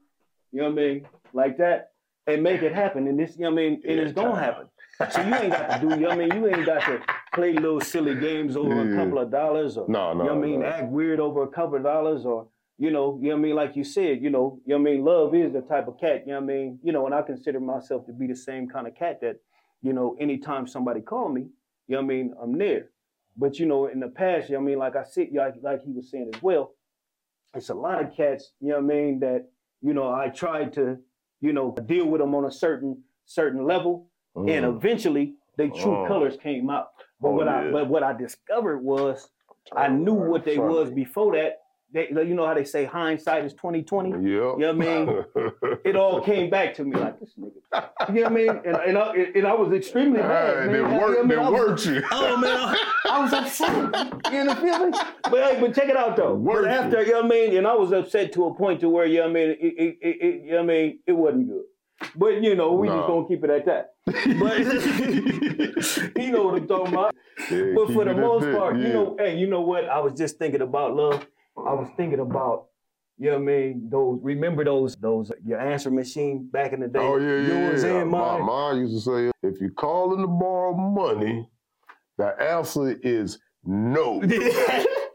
You 0.52 0.62
know 0.62 0.70
what 0.70 0.72
I 0.72 0.82
mean? 0.86 1.06
Like 1.32 1.58
that. 1.58 1.92
And 2.26 2.42
make 2.42 2.60
it 2.62 2.74
happen. 2.74 3.06
And 3.08 3.18
this, 3.18 3.36
you 3.36 3.42
know 3.44 3.50
what 3.52 3.60
I 3.60 3.68
mean? 3.68 3.82
And 3.88 4.00
it's 4.00 4.12
gonna 4.12 4.38
happen. 4.38 4.66
So 5.12 5.22
you 5.22 5.34
ain't 5.34 5.52
got 5.52 5.80
to 5.80 5.86
do, 5.86 5.94
you 5.94 6.00
know 6.00 6.08
what 6.08 6.12
I 6.12 6.26
mean? 6.26 6.34
You 6.34 6.48
ain't 6.48 6.66
got 6.66 6.84
to 6.86 7.00
play 7.32 7.52
little 7.52 7.80
silly 7.80 8.16
games 8.16 8.56
over 8.56 8.74
Yeah. 8.74 8.80
a 8.82 8.84
mm. 8.84 8.96
couple 8.96 9.18
of 9.20 9.30
dollars 9.30 9.76
or 9.76 9.88
No, 9.88 10.12
no, 10.12 10.24
you 10.24 10.28
know 10.28 10.34
what 10.34 10.44
I 10.44 10.46
mean, 10.48 10.60
no. 10.60 10.66
act 10.66 10.88
weird 10.90 11.20
over 11.20 11.44
a 11.44 11.48
couple 11.48 11.76
of 11.76 11.84
dollars 11.84 12.26
or 12.26 12.48
you 12.80 12.92
know, 12.92 13.18
you 13.20 13.28
know 13.30 13.34
what 13.34 13.40
I 13.40 13.42
mean, 13.42 13.54
like 13.56 13.76
you 13.76 13.82
said, 13.82 14.22
you 14.22 14.30
know, 14.30 14.60
you 14.64 14.74
know 14.74 14.80
what 14.80 14.90
I 14.90 14.94
mean, 14.94 15.04
love 15.04 15.34
is 15.34 15.52
the 15.52 15.62
type 15.62 15.88
of 15.88 15.98
cat, 15.98 16.22
you 16.26 16.32
know 16.32 16.40
what 16.40 16.50
I 16.50 16.54
mean, 16.54 16.78
you 16.82 16.92
know, 16.92 17.06
and 17.06 17.14
I 17.14 17.22
consider 17.22 17.58
myself 17.58 18.06
to 18.06 18.12
be 18.12 18.28
the 18.28 18.36
same 18.36 18.68
kind 18.68 18.86
of 18.86 18.94
cat 18.94 19.20
that, 19.20 19.40
you 19.82 19.92
know, 19.92 20.16
anytime 20.20 20.66
somebody 20.66 21.00
call 21.00 21.28
me, 21.28 21.42
you 21.88 21.96
know 21.96 21.98
what 21.98 22.04
I 22.04 22.06
mean, 22.06 22.34
I'm 22.40 22.56
there. 22.56 22.90
But 23.36 23.58
you 23.58 23.66
know, 23.66 23.86
in 23.86 23.98
the 24.00 24.08
past, 24.08 24.48
you 24.48 24.54
know 24.54 24.60
what 24.60 24.66
I 24.66 24.70
mean, 24.70 24.78
like 24.78 24.96
I 24.96 25.04
said, 25.04 25.28
like, 25.32 25.54
like 25.62 25.84
he 25.84 25.92
was 25.92 26.10
saying 26.10 26.30
as 26.34 26.42
well, 26.42 26.74
it's 27.54 27.68
a 27.68 27.74
lot 27.74 28.02
of 28.02 28.16
cats, 28.16 28.52
you 28.60 28.68
know 28.68 28.76
what 28.80 28.84
I 28.84 28.96
mean, 28.96 29.20
that, 29.20 29.46
you 29.80 29.94
know, 29.94 30.12
I 30.12 30.28
tried 30.28 30.72
to, 30.74 30.98
you 31.40 31.52
know, 31.52 31.74
deal 31.86 32.06
with 32.06 32.20
them 32.20 32.34
on 32.34 32.44
a 32.44 32.50
certain 32.50 33.02
certain 33.26 33.64
level, 33.64 34.07
and 34.48 34.64
Mm. 34.64 34.76
eventually 34.76 35.34
they 35.56 35.68
true 35.68 35.96
Oh. 36.04 36.06
colors 36.06 36.36
came 36.36 36.70
out. 36.70 36.88
But 37.20 37.28
Oh, 37.28 37.32
what 37.32 37.48
I 37.48 37.70
but 37.70 37.88
what 37.88 38.02
I 38.02 38.12
discovered 38.12 38.78
was 38.78 39.30
I 39.74 39.88
knew 39.88 40.12
Oh, 40.18 40.30
what 40.30 40.44
they 40.44 40.58
was 40.58 40.90
before 40.90 41.34
that. 41.36 41.60
They, 41.90 42.08
you 42.10 42.34
know 42.34 42.44
how 42.46 42.52
they 42.52 42.64
say 42.64 42.84
hindsight 42.84 43.46
is 43.46 43.54
twenty 43.54 43.82
twenty. 43.82 44.10
Yep. 44.10 44.22
You 44.22 44.58
know 44.58 44.74
what 44.74 44.86
I 44.88 45.04
mean? 45.04 45.24
It 45.84 45.96
all 45.96 46.20
came 46.20 46.50
back 46.50 46.74
to 46.74 46.84
me 46.84 46.94
like 46.96 47.18
this 47.18 47.32
nigga. 47.40 47.52
You 48.14 48.14
know 48.14 48.22
what 48.24 48.26
I 48.26 48.34
mean? 48.34 48.48
And, 48.50 48.76
and, 48.88 48.98
I, 48.98 49.14
and 49.34 49.46
I 49.46 49.54
was 49.54 49.72
extremely 49.72 50.18
mad. 50.20 50.54
Hey, 50.58 50.66
man. 50.66 50.72
they 50.72 50.78
You 50.78 50.82
know 50.84 50.88
I 50.90 50.98
worked, 51.00 51.26
mean? 51.26 51.38
I 51.38 51.50
worked 51.50 51.86
you. 51.86 52.02
Oh 52.12 52.36
man, 52.36 52.56
I, 52.56 52.76
I 53.10 53.20
was 53.22 53.32
upset. 53.32 53.72
You 54.32 54.44
know 54.44 54.54
feel 54.56 54.86
me? 54.86 54.98
But 55.24 55.32
hey, 55.44 55.60
but 55.60 55.74
check 55.74 55.88
it 55.88 55.96
out 55.96 56.16
though. 56.16 56.34
Worked 56.34 56.64
But 56.66 56.70
after 56.72 57.02
you 57.02 57.12
know 57.12 57.22
what 57.22 57.24
I 57.24 57.28
mean, 57.28 57.56
and 57.56 57.66
I 57.66 57.74
was 57.74 57.90
upset 57.92 58.32
to 58.34 58.44
a 58.46 58.54
point 58.54 58.80
to 58.80 58.90
where 58.90 59.06
you 59.06 59.18
know 59.20 59.22
what 59.22 59.30
I 59.30 59.32
mean, 59.32 59.48
it, 59.50 59.58
it, 59.60 59.98
it, 60.02 60.16
it 60.20 60.44
you 60.44 60.50
know 60.50 60.56
what 60.56 60.62
I 60.64 60.66
mean, 60.66 60.98
it 61.06 61.12
wasn't 61.12 61.48
good. 61.48 61.62
But 62.16 62.42
you 62.42 62.54
know, 62.54 62.72
we 62.72 62.88
Nah. 62.88 62.96
just 62.98 63.08
gonna 63.08 63.28
keep 63.28 63.44
it 63.44 63.50
at 63.50 63.66
that. 63.66 63.94
But 64.06 64.58
you 66.22 66.30
know 66.32 66.44
what 66.44 66.54
I'm 66.62 66.66
talking 66.68 66.92
about. 66.94 67.14
Yeah, 67.50 67.72
But 67.74 67.92
for 67.92 68.04
the 68.04 68.14
most 68.14 68.44
that, 68.44 68.56
part, 68.56 68.76
you 68.78 68.88
know, 68.88 69.16
hey, 69.18 69.36
you 69.36 69.46
know 69.48 69.60
what? 69.62 69.88
I 69.88 69.98
was 70.00 70.12
just 70.14 70.38
thinking 70.38 70.60
about 70.60 70.94
love. 70.94 71.26
I 71.56 71.72
was 71.74 71.88
thinking 71.96 72.20
about, 72.20 72.66
you 73.18 73.26
know 73.30 73.38
what 73.38 73.42
I 73.42 73.44
mean? 73.46 73.88
Those 73.90 74.20
remember 74.22 74.64
those 74.64 74.94
those 74.96 75.32
your 75.44 75.60
answer 75.60 75.90
machine 75.90 76.48
back 76.50 76.72
in 76.72 76.80
the 76.80 76.88
day. 76.88 77.00
Oh 77.00 77.16
yeah, 77.16 77.40
yeah, 77.40 77.46
yours 77.68 77.82
yeah. 77.84 78.00
and 78.02 78.10
My 78.10 78.38
mom 78.38 78.78
used 78.80 78.94
to 78.94 79.00
say, 79.10 79.30
if 79.48 79.60
you 79.60 79.70
calling 79.70 80.20
to 80.20 80.28
borrow 80.28 80.74
money, 80.74 81.48
the 82.16 82.40
answer 82.40 82.96
is 83.02 83.38
no. 83.64 84.20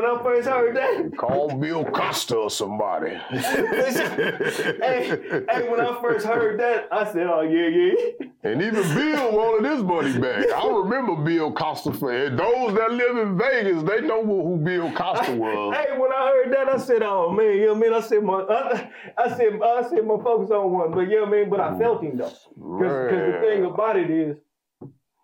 when 0.00 0.10
I 0.10 0.22
first 0.22 0.48
heard 0.48 0.76
that, 0.76 1.16
Call 1.16 1.54
Bill 1.58 1.84
Costa 1.84 2.36
or 2.36 2.50
somebody. 2.50 3.10
hey, 3.30 5.18
hey, 5.48 5.68
when 5.68 5.80
I 5.80 5.98
first 6.00 6.26
heard 6.26 6.58
that, 6.60 6.88
I 6.90 7.04
said, 7.12 7.26
oh 7.26 7.42
yeah, 7.42 7.68
yeah. 7.68 8.26
And 8.42 8.62
even 8.62 8.82
Bill 8.94 9.32
wanted 9.32 9.70
his 9.70 9.82
money 9.82 10.18
back. 10.18 10.50
I 10.50 10.66
remember 10.66 11.16
Bill 11.16 11.52
Costa. 11.52 11.92
For 11.92 12.30
those 12.30 12.74
that 12.74 12.92
live 12.92 13.16
in 13.18 13.36
Vegas, 13.36 13.82
they 13.82 14.00
know 14.06 14.24
who 14.24 14.56
Bill 14.56 14.90
Costa 14.92 15.34
was. 15.34 15.76
Hey, 15.76 15.98
when 15.98 16.12
I 16.12 16.32
heard 16.32 16.52
that, 16.54 16.68
I 16.68 16.78
said, 16.78 17.02
"Oh 17.02 17.30
man, 17.30 17.56
you 17.56 17.66
know 17.66 17.74
what 17.74 17.76
I 17.76 17.80
mean?" 17.80 17.92
I 17.92 18.00
said, 18.00 18.22
"My, 18.22 18.40
I, 18.40 18.90
I 19.18 19.36
said, 19.36 19.60
uh, 19.60 19.66
I 19.66 19.82
said, 19.88 20.06
my 20.06 20.16
focus 20.22 20.50
on 20.50 20.72
one, 20.72 20.92
but 20.92 21.00
you 21.00 21.16
know 21.16 21.24
what 21.26 21.34
I 21.34 21.40
mean." 21.40 21.50
But 21.50 21.60
I 21.60 21.70
mm. 21.70 21.78
felt 21.78 22.02
him 22.02 22.16
though, 22.16 22.32
because 22.54 23.32
the 23.32 23.40
thing 23.42 23.64
about 23.66 23.96
it 23.98 24.10
is, 24.10 24.36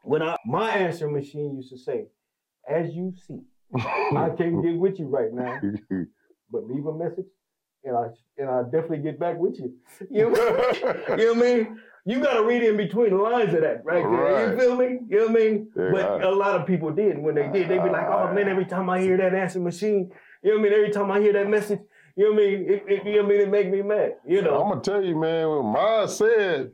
when 0.03 0.23
I 0.23 0.37
my 0.45 0.71
answer 0.71 1.09
machine 1.09 1.57
used 1.57 1.71
to 1.71 1.79
say, 1.79 2.09
"As 2.69 2.95
you 2.95 3.15
see, 3.27 3.41
I 4.17 4.31
can't 4.37 4.63
get 4.63 4.77
with 4.77 4.99
you 4.99 5.07
right 5.07 5.33
now, 5.33 5.61
but 6.51 6.69
leave 6.69 6.87
a 6.87 6.95
message, 6.95 7.27
and 7.85 7.97
I 7.97 8.07
and 8.39 8.51
I 8.51 8.63
definitely 8.65 8.99
get 8.99 9.19
back 9.19 9.37
with 9.39 9.59
you." 9.59 9.75
You 10.11 10.31
know, 10.31 10.31
what 10.31 11.11
I 11.11 11.13
mean? 11.13 11.19
you 11.19 11.25
know 11.25 11.35
what 11.35 11.37
I 11.37 11.57
mean? 11.57 11.81
You 12.09 12.21
got 12.21 12.35
to 12.35 12.45
read 12.45 12.63
in 12.63 12.77
between 12.77 13.11
the 13.11 13.17
lines 13.17 13.53
of 13.53 13.63
that, 13.63 13.85
right 13.85 14.03
there. 14.03 14.07
Right. 14.07 14.51
You 14.53 14.59
feel 14.59 14.77
me? 14.77 15.01
You 15.09 15.17
know 15.19 15.27
what 15.27 15.31
I 15.31 15.35
mean? 15.35 15.69
Yeah. 15.77 15.89
But 15.93 16.23
a 16.23 16.31
lot 16.31 16.61
of 16.61 16.65
people 16.65 16.93
did. 16.93 17.19
When 17.19 17.35
they 17.35 17.49
did, 17.49 17.69
they'd 17.69 17.83
be 17.83 17.91
like, 17.91 18.07
"Oh 18.07 18.33
man, 18.33 18.49
every 18.49 18.67
time 18.67 18.89
I 18.89 19.01
hear 19.01 19.17
that 19.17 19.35
answer 19.35 19.61
machine." 19.61 20.13
You 20.43 20.51
know 20.51 20.59
what 20.59 20.61
I 20.61 20.71
mean? 20.71 20.73
Every 20.75 20.91
time 20.91 21.11
I 21.11 21.21
hear 21.21 21.33
that 21.33 21.49
message, 21.49 21.81
you 22.17 22.25
know 22.25 22.31
what 22.35 22.43
I 22.43 22.47
mean? 22.47 22.71
It, 22.71 22.85
it, 22.87 23.07
you 23.07 23.17
know 23.17 23.23
what 23.23 23.27
I 23.27 23.29
mean? 23.29 23.41
It 23.41 23.51
make 23.51 23.71
me 23.71 23.83
mad. 23.83 24.13
You 24.27 24.43
know? 24.43 24.61
I'm 24.63 24.69
gonna 24.69 24.81
tell 24.81 25.03
you, 25.03 25.17
man. 25.17 25.49
When 25.49 25.67
mine 25.67 26.09
said 26.09 26.71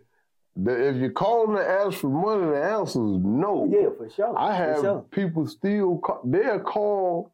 that 0.56 0.88
if 0.88 0.96
you 0.96 1.10
call 1.10 1.46
them 1.46 1.56
to 1.56 1.66
ask 1.66 1.98
for 1.98 2.08
money, 2.08 2.46
the 2.46 2.62
answer 2.62 2.98
is 3.00 3.18
no. 3.22 3.68
Yeah, 3.70 3.88
for 3.96 4.08
sure. 4.10 4.38
I 4.38 4.54
have 4.54 4.80
sure. 4.80 5.04
people 5.10 5.46
still 5.46 5.98
call, 5.98 6.20
they'll 6.24 6.60
call 6.60 7.32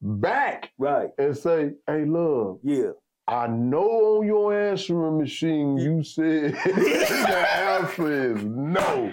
back 0.00 0.70
Right. 0.78 1.10
and 1.18 1.36
say, 1.36 1.74
"Hey, 1.86 2.04
love, 2.04 2.58
Yeah. 2.62 2.90
I 3.26 3.46
know 3.46 4.18
on 4.18 4.26
your 4.26 4.54
answering 4.58 5.18
machine 5.18 5.76
you 5.76 6.02
said 6.02 6.52
the 6.64 7.46
answer 7.54 8.32
is 8.34 8.42
no. 8.44 9.12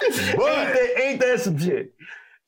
But 0.00 0.12
ain't, 0.12 0.36
that, 0.38 0.90
ain't 1.02 1.20
that 1.20 1.40
some 1.40 1.58
shit? 1.58 1.92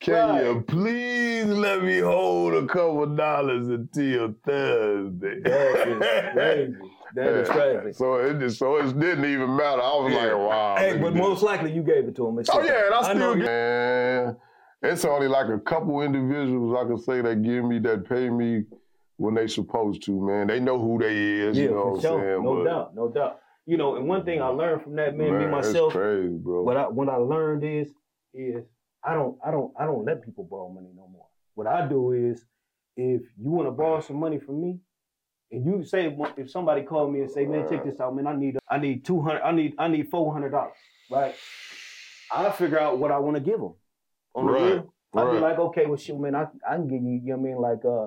can 0.00 0.14
Right. 0.30 0.44
you 0.44 0.60
please 0.66 1.44
let 1.46 1.82
me 1.82 1.98
hold 1.98 2.54
a 2.54 2.66
couple 2.66 3.06
dollars 3.14 3.68
until 3.68 4.34
Thursday? 4.44 5.40
That 5.40 5.88
is 5.88 6.32
crazy. 6.32 6.76
That 7.14 7.28
is 7.34 7.48
Yeah. 7.48 7.54
crazy. 7.54 7.92
So 7.92 8.14
it 8.16 8.38
just 8.38 8.58
so 8.58 8.76
it 8.76 8.98
didn't 8.98 9.24
even 9.24 9.54
matter. 9.56 9.82
I 9.82 9.94
was 10.00 10.12
like, 10.12 10.32
wow. 10.36 10.76
Hey, 10.78 10.98
but 10.98 11.14
most 11.14 11.42
likely 11.42 11.72
you 11.72 11.82
gave 11.82 12.08
it 12.08 12.16
to 12.16 12.26
him. 12.26 12.38
and 12.38 12.48
Oh 12.50 12.60
shit. 12.62 12.70
yeah, 12.70 12.86
and 12.86 12.94
I 12.94 13.12
know 13.12 13.18
still 13.18 13.34
get. 13.36 13.44
Man, 13.46 14.36
it's 14.82 15.04
only 15.04 15.28
like 15.28 15.48
a 15.48 15.58
couple 15.58 16.00
individuals 16.02 16.76
I 16.78 16.88
can 16.88 16.98
say 16.98 17.20
that 17.20 17.42
give 17.42 17.64
me 17.64 17.78
that 17.80 18.08
pay 18.08 18.30
me 18.30 18.64
when 19.16 19.34
they 19.34 19.46
supposed 19.46 20.02
to. 20.04 20.12
Man, 20.26 20.46
they 20.46 20.58
know 20.60 20.78
who 20.80 20.98
they 20.98 21.14
is. 21.16 21.56
Yeah, 21.56 21.64
you 21.64 21.70
know 21.70 21.74
for 21.82 21.90
what 21.90 21.94
I'm 21.96 22.00
sure. 22.00 22.20
saying? 22.20 22.42
No 22.44 22.56
But, 22.56 22.64
doubt, 22.64 22.94
no 22.94 23.08
doubt. 23.12 23.38
You 23.66 23.76
know, 23.76 23.94
and 23.96 24.08
one 24.08 24.24
thing 24.24 24.42
I 24.42 24.48
learned 24.48 24.82
from 24.82 24.96
that 24.96 25.16
man, 25.16 25.38
me 25.38 25.46
myself, 25.46 25.92
it's 25.94 26.00
crazy, 26.00 26.36
bro. 26.36 26.62
what 26.64 26.76
I 26.76 26.88
what 26.88 27.08
I 27.08 27.16
learned 27.16 27.62
is 27.62 27.92
is 28.34 28.64
I 29.04 29.14
don't 29.14 29.38
I 29.46 29.50
don't 29.52 29.72
I 29.78 29.84
don't 29.84 30.04
let 30.04 30.24
people 30.24 30.44
borrow 30.50 30.68
money 30.68 30.88
no 30.96 31.06
more. 31.06 31.26
What 31.54 31.68
I 31.68 31.86
do 31.86 32.10
is 32.12 32.44
if 32.96 33.22
you 33.38 33.50
want 33.50 33.68
to 33.68 33.70
borrow 33.72 34.00
some 34.00 34.16
money 34.16 34.38
from 34.40 34.60
me, 34.60 34.80
and 35.52 35.64
you 35.64 35.84
say 35.84 36.16
if 36.36 36.50
somebody 36.50 36.82
called 36.82 37.12
me 37.12 37.20
and 37.20 37.30
say, 37.30 37.44
man, 37.46 37.68
check 37.68 37.84
this 37.84 38.00
out, 38.00 38.14
man, 38.16 38.26
I 38.26 38.34
need 38.34 38.58
I 38.68 38.78
need 38.78 39.04
two 39.04 39.20
hundred, 39.20 39.42
I 39.42 39.52
need 39.52 39.74
I 39.78 39.88
need 39.88 40.08
four 40.10 40.32
hundred 40.32 40.50
dollars, 40.50 40.74
right? 41.10 41.34
I 42.34 42.50
figure 42.50 42.80
out 42.80 42.98
what 42.98 43.10
I 43.10 43.18
want 43.18 43.36
to 43.36 43.42
give 43.42 43.60
them. 43.60 43.74
On 44.34 44.46
the 44.46 44.52
Right, 44.52 44.72
real, 44.72 44.94
I'd 45.14 45.30
be 45.30 45.38
like, 45.38 45.58
okay, 45.58 45.84
well, 45.86 45.96
shit, 45.98 46.18
man, 46.18 46.34
I 46.34 46.46
I 46.68 46.76
can 46.76 46.88
give 46.88 47.02
you, 47.02 47.20
you 47.22 47.32
know 47.32 47.36
what 47.36 47.38
I 47.38 47.52
mean, 47.52 47.56
like 47.58 47.84
uh, 47.84 48.06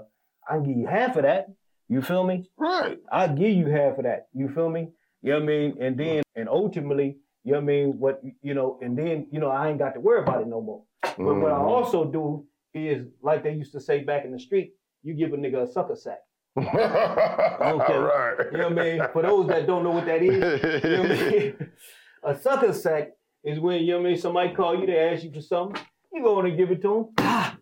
I 0.49 0.55
can 0.55 0.63
give 0.63 0.77
you 0.77 0.87
half 0.87 1.15
of 1.15 1.23
that. 1.23 1.49
You 1.87 2.01
feel 2.01 2.23
me? 2.23 2.49
right. 2.57 2.97
I'll 3.11 3.35
give 3.35 3.51
you 3.51 3.67
half 3.67 3.99
of 3.99 4.05
that. 4.05 4.27
You 4.33 4.49
feel 4.49 4.69
me? 4.69 4.89
You 5.21 5.31
know 5.33 5.35
what 5.39 5.43
I 5.43 5.45
mean? 5.45 5.77
And 5.79 5.97
then 5.99 6.23
and 6.35 6.49
ultimately, 6.49 7.17
you 7.43 7.51
know 7.51 7.59
what 7.59 7.63
I 7.63 7.65
mean, 7.65 7.99
what 7.99 8.21
you 8.41 8.55
know, 8.55 8.79
and 8.81 8.97
then, 8.97 9.27
you 9.31 9.39
know, 9.39 9.49
I 9.49 9.69
ain't 9.69 9.77
got 9.77 9.93
to 9.93 9.99
worry 9.99 10.23
about 10.23 10.41
it 10.41 10.47
no 10.47 10.61
more. 10.61 10.81
But 11.03 11.35
what 11.41 11.51
I 11.51 11.59
Mhm. 11.59 11.69
also 11.69 12.05
do 12.05 12.45
is 12.73 13.05
like 13.21 13.43
they 13.43 13.53
used 13.53 13.71
to 13.73 13.79
say 13.79 14.03
back 14.03 14.25
in 14.25 14.31
the 14.31 14.39
street, 14.39 14.73
you 15.03 15.13
give 15.13 15.31
a 15.33 15.37
nigga 15.37 15.61
a 15.61 15.67
sucker 15.71 15.95
sack. 15.95 16.21
okay. 16.57 17.97
right. 17.97 18.35
You 18.51 18.57
know 18.57 18.69
what 18.69 18.79
I 18.79 18.83
mean? 18.83 19.01
For 19.11 19.21
those 19.23 19.47
that 19.47 19.67
don't 19.67 19.83
know 19.83 19.91
what 19.91 20.05
that 20.05 20.23
is, 20.23 20.83
you 20.83 20.89
know 20.89 21.01
what 21.01 21.11
I 21.11 21.29
mean? 21.29 21.71
A 22.23 22.39
sucker 22.39 22.73
sack 22.73 23.09
is 23.43 23.59
when, 23.59 23.81
you 23.83 23.91
know 23.91 23.99
what 23.99 24.07
I 24.07 24.09
mean, 24.11 24.19
somebody 24.19 24.53
call 24.55 24.79
you 24.79 24.85
to 24.87 24.97
ask 24.97 25.23
you 25.23 25.31
for 25.31 25.41
something, 25.41 25.81
you 26.13 26.23
go 26.23 26.39
in 26.39 26.47
and 26.47 26.57
give 26.57 26.71
it 26.71 26.81
to 26.81 26.87
them. 26.87 27.13
Ah, 27.19 27.57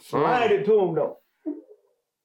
slide 0.00 0.50
it 0.50 0.64
to 0.64 0.72
them 0.72 0.94
though. 0.94 1.18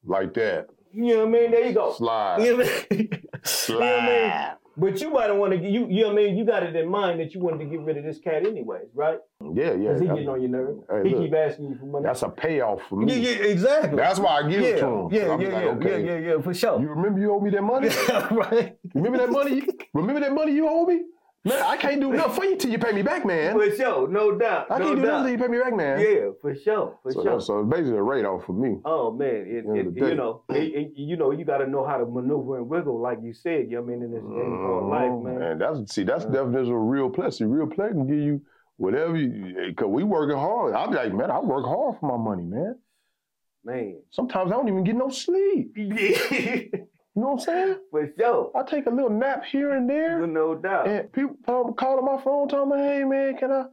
like 0.05 0.33
that. 0.35 0.67
You 0.93 1.07
know 1.07 1.25
what 1.25 1.27
I 1.27 1.31
mean? 1.41 1.51
There 1.51 1.65
you 1.67 1.73
go. 1.73 1.93
Slide. 1.93 2.41
You 2.43 2.57
know 2.57 2.63
what 2.63 2.87
I 2.91 2.95
mean? 2.95 3.09
You 3.67 3.75
know 3.75 3.79
what 3.79 3.99
I 3.99 4.07
mean? 4.07 4.62
But 4.75 4.99
you 5.01 5.11
might 5.11 5.31
want 5.31 5.53
to 5.53 5.59
you 5.59 5.87
you 5.87 6.01
know 6.01 6.07
what 6.07 6.19
I 6.19 6.25
mean, 6.25 6.37
you 6.37 6.45
got 6.45 6.63
it 6.63 6.75
in 6.75 6.89
mind 6.89 7.19
that 7.19 7.33
you 7.33 7.41
wanted 7.41 7.59
to 7.59 7.65
get 7.65 7.81
rid 7.81 7.97
of 7.97 8.03
this 8.03 8.17
cat 8.19 8.45
anyways, 8.45 8.87
right? 8.95 9.19
Yeah, 9.39 9.73
yeah. 9.73 9.93
Because 9.93 10.01
he 10.01 10.07
getting 10.07 10.29
on 10.29 10.41
your 10.41 10.49
nerves. 10.49 10.79
Hey, 10.89 11.03
he 11.03 11.15
look. 11.15 11.23
keep 11.23 11.35
asking 11.35 11.69
you 11.69 11.75
for 11.75 11.85
money. 11.85 12.05
that's 12.05 12.23
a 12.23 12.29
payoff 12.29 12.81
for 12.89 12.95
me. 12.95 13.13
yeah, 13.13 13.29
yeah, 13.29 13.45
exactly. 13.45 13.95
That's 13.95 14.19
why 14.19 14.39
I 14.39 14.49
give 14.49 14.61
yeah, 14.61 14.67
it 14.67 14.79
to 14.79 14.85
him. 14.87 15.11
yeah, 15.11 15.21
yeah, 15.21 15.27
like, 15.27 15.41
yeah, 15.41 15.47
okay, 15.47 16.05
yeah, 16.05 16.13
yeah, 16.13 16.27
yeah, 16.35 16.41
for 16.41 16.53
sure. 16.53 16.81
You 16.81 16.89
remember 16.89 17.19
you 17.19 17.31
owe 17.31 17.39
me 17.39 17.51
that 17.51 17.61
money? 17.61 17.89
right. 18.31 18.75
remember 18.95 19.19
that 19.19 19.29
money? 19.29 19.61
Remember 19.93 20.21
that 20.21 20.33
money 20.33 20.53
you 20.53 20.67
owe 20.67 20.85
me? 20.85 21.01
Man, 21.45 21.61
I 21.61 21.75
can't 21.75 21.99
do 21.99 22.13
nothing 22.13 22.33
for 22.33 22.45
you 22.45 22.55
till 22.55 22.71
you 22.71 22.79
pay 22.79 22.93
me 22.93 23.01
back, 23.01 23.25
man. 23.25 23.53
For 23.53 23.69
sure, 23.75 24.07
no 24.07 24.37
doubt. 24.37 24.67
I 24.71 24.77
no 24.79 24.85
can't 24.85 24.95
do 24.95 25.01
nothing 25.05 25.23
till 25.23 25.31
you 25.33 25.37
pay 25.37 25.47
me 25.51 25.59
back, 25.59 25.75
man. 25.75 25.99
Yeah, 25.99 26.29
for 26.41 26.55
sure, 26.55 26.97
for 27.03 27.11
So, 27.11 27.21
sure. 27.23 27.41
so 27.41 27.59
it's 27.59 27.69
basically 27.69 27.97
a 27.97 28.01
rate 28.01 28.23
off 28.23 28.45
for 28.45 28.53
me. 28.53 28.77
Oh 28.85 29.11
man, 29.11 29.27
it, 29.47 29.65
it, 29.67 29.93
you 29.97 30.15
know, 30.15 30.43
you 30.49 31.17
know, 31.17 31.31
you 31.31 31.43
got 31.43 31.57
to 31.57 31.67
know 31.67 31.85
how 31.85 31.97
to 31.97 32.05
maneuver 32.05 32.57
and 32.59 32.69
wiggle, 32.69 33.01
like 33.01 33.19
you 33.21 33.33
said. 33.33 33.65
You 33.69 33.75
know 33.77 33.81
what 33.81 33.91
I 33.91 33.95
mean 33.95 34.03
in 34.03 34.11
this 34.11 34.23
game 34.23 34.57
called 34.63 34.89
life, 34.89 35.11
Mhm. 35.11 35.39
man. 35.39 35.57
That's 35.59 35.93
see, 35.93 36.03
that's 36.03 36.23
the 36.25 36.31
Yeah. 36.31 36.43
definition 36.43 36.73
of 36.75 36.81
real 36.81 37.09
play. 37.09 37.29
See, 37.29 37.43
real 37.43 37.67
play 37.67 37.89
can 37.89 38.07
give 38.07 38.19
you 38.19 38.41
whatever 38.77 39.17
you 39.17 39.73
cause 39.75 39.89
we 39.89 40.05
working 40.05 40.37
hard. 40.37 40.73
I'm 40.75 40.91
like, 40.91 41.13
man, 41.13 41.29
I 41.29 41.39
work 41.41 41.65
hard 41.65 41.99
for 41.99 42.05
my 42.05 42.23
money, 42.23 42.43
man. 42.43 42.75
Man, 43.65 44.01
Sometimes 44.11 44.49
I 44.51 44.55
don't 44.55 44.67
even 44.69 44.83
get 44.85 44.95
no 44.95 45.09
sleep. 45.09 45.75
You 47.15 47.21
know 47.21 47.27
what 47.29 47.33
I'm 47.33 47.45
saying? 47.45 47.75
for 47.91 48.11
sure, 48.17 48.51
I 48.55 48.63
take 48.63 48.87
a 48.87 48.89
little 48.89 49.09
nap 49.09 49.43
here 49.45 49.71
and 49.73 49.87
there. 49.89 50.25
no 50.25 50.55
doubt. 50.55 50.87
And 50.87 51.11
people 51.11 51.37
um, 51.47 51.73
calling 51.73 52.05
my 52.05 52.21
phone, 52.23 52.47
telling 52.47 52.69
me, 52.69 52.77
"Hey 52.77 53.03
man, 53.03 53.37
can 53.37 53.51
I?" 53.51 53.65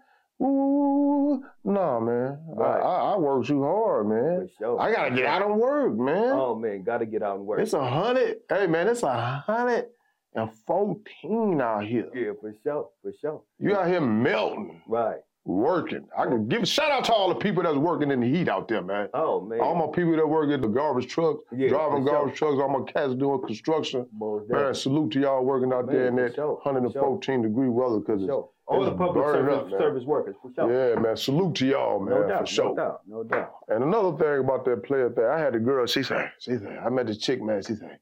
Ooh, 0.42 1.42
nah, 1.64 2.00
man. 2.00 2.38
Right. 2.48 2.80
I, 2.80 3.12
I, 3.12 3.16
work 3.18 3.46
too 3.46 3.62
hard, 3.62 4.08
man. 4.08 4.48
For 4.48 4.52
sure. 4.58 4.80
I 4.80 4.92
gotta 4.92 5.14
get 5.14 5.26
out 5.26 5.42
and 5.42 5.60
work, 5.60 5.94
man. 5.96 6.32
Oh 6.32 6.54
man, 6.54 6.82
got 6.82 6.98
to 6.98 7.06
get 7.06 7.22
out 7.22 7.36
and 7.36 7.46
work. 7.46 7.60
It's 7.60 7.74
a 7.74 7.86
hundred. 7.86 8.38
Hey 8.48 8.66
man, 8.66 8.88
it's 8.88 9.02
a 9.02 9.42
hundred 9.46 9.86
and 10.34 10.50
fourteen 10.66 11.60
out 11.60 11.84
here. 11.86 12.08
yeah, 12.14 12.32
for 12.40 12.54
sure, 12.62 12.88
for 13.02 13.12
sure. 13.20 13.42
You 13.58 13.76
out 13.76 13.88
here 13.88 14.00
melting, 14.00 14.82
Right. 14.86 15.20
Working. 15.44 16.06
I 16.16 16.24
can 16.24 16.48
give 16.48 16.62
a 16.62 16.66
shout 16.66 16.90
out 16.90 17.04
to 17.06 17.12
all 17.12 17.28
the 17.28 17.34
people 17.34 17.62
that's 17.62 17.76
working 17.76 18.10
in 18.10 18.20
the 18.20 18.28
heat 18.28 18.48
out 18.48 18.68
there, 18.68 18.82
man. 18.82 19.08
Oh 19.14 19.40
man. 19.40 19.60
All 19.60 19.74
my 19.74 19.86
people 19.94 20.14
that 20.16 20.26
work 20.26 20.50
at 20.50 20.60
the 20.62 20.68
garbage 20.68 21.08
trucks, 21.08 21.42
Yeah, 21.56 21.68
driving 21.68 22.02
for 22.04 22.08
sure. 22.10 22.12
garbage 22.18 22.36
trucks, 22.38 22.56
all 22.60 22.68
my 22.80 22.92
cats 22.92 23.14
doing 23.14 23.40
construction. 23.46 24.06
Man, 24.48 24.74
salute 24.74 25.12
to 25.12 25.20
y'all 25.20 25.44
working 25.44 25.72
out 25.72 25.90
there 25.90 26.08
in 26.08 26.16
that 26.16 26.34
sure, 26.34 26.58
for 26.62 26.72
114 26.72 27.42
degree 27.42 27.68
weather 27.68 28.00
because 28.00 28.22
it's 28.22 28.28
sure. 28.30 28.48
All 28.66 28.84
the 28.84 28.92
public 28.92 29.24
service, 29.26 29.56
up, 29.56 29.68
man. 29.70 29.80
service 29.80 30.04
workers, 30.04 30.36
for 30.40 30.52
sure. 30.54 30.94
Yeah, 30.94 31.00
man. 31.00 31.16
Salute 31.16 31.56
to 31.56 31.66
y'all, 31.66 31.98
man, 31.98 32.20
no 32.20 32.28
doubt, 32.28 32.40
for 32.40 32.46
sure. 32.46 32.68
no 32.68 32.74
doubt, 32.76 33.00
no 33.08 33.24
doubt. 33.24 33.52
And 33.68 33.82
another 33.82 34.16
thing 34.16 34.44
about 34.44 34.64
that 34.66 34.84
player 34.84 35.10
thing, 35.10 35.24
I 35.24 35.40
had 35.40 35.56
a 35.56 35.58
girl, 35.58 35.86
she 35.86 36.04
said, 36.04 36.30
she 36.38 36.52
said, 36.52 36.78
I 36.84 36.88
met 36.88 37.08
this 37.08 37.18
chick, 37.18 37.42
man, 37.42 37.62
she 37.62 37.74
said, 37.74 37.98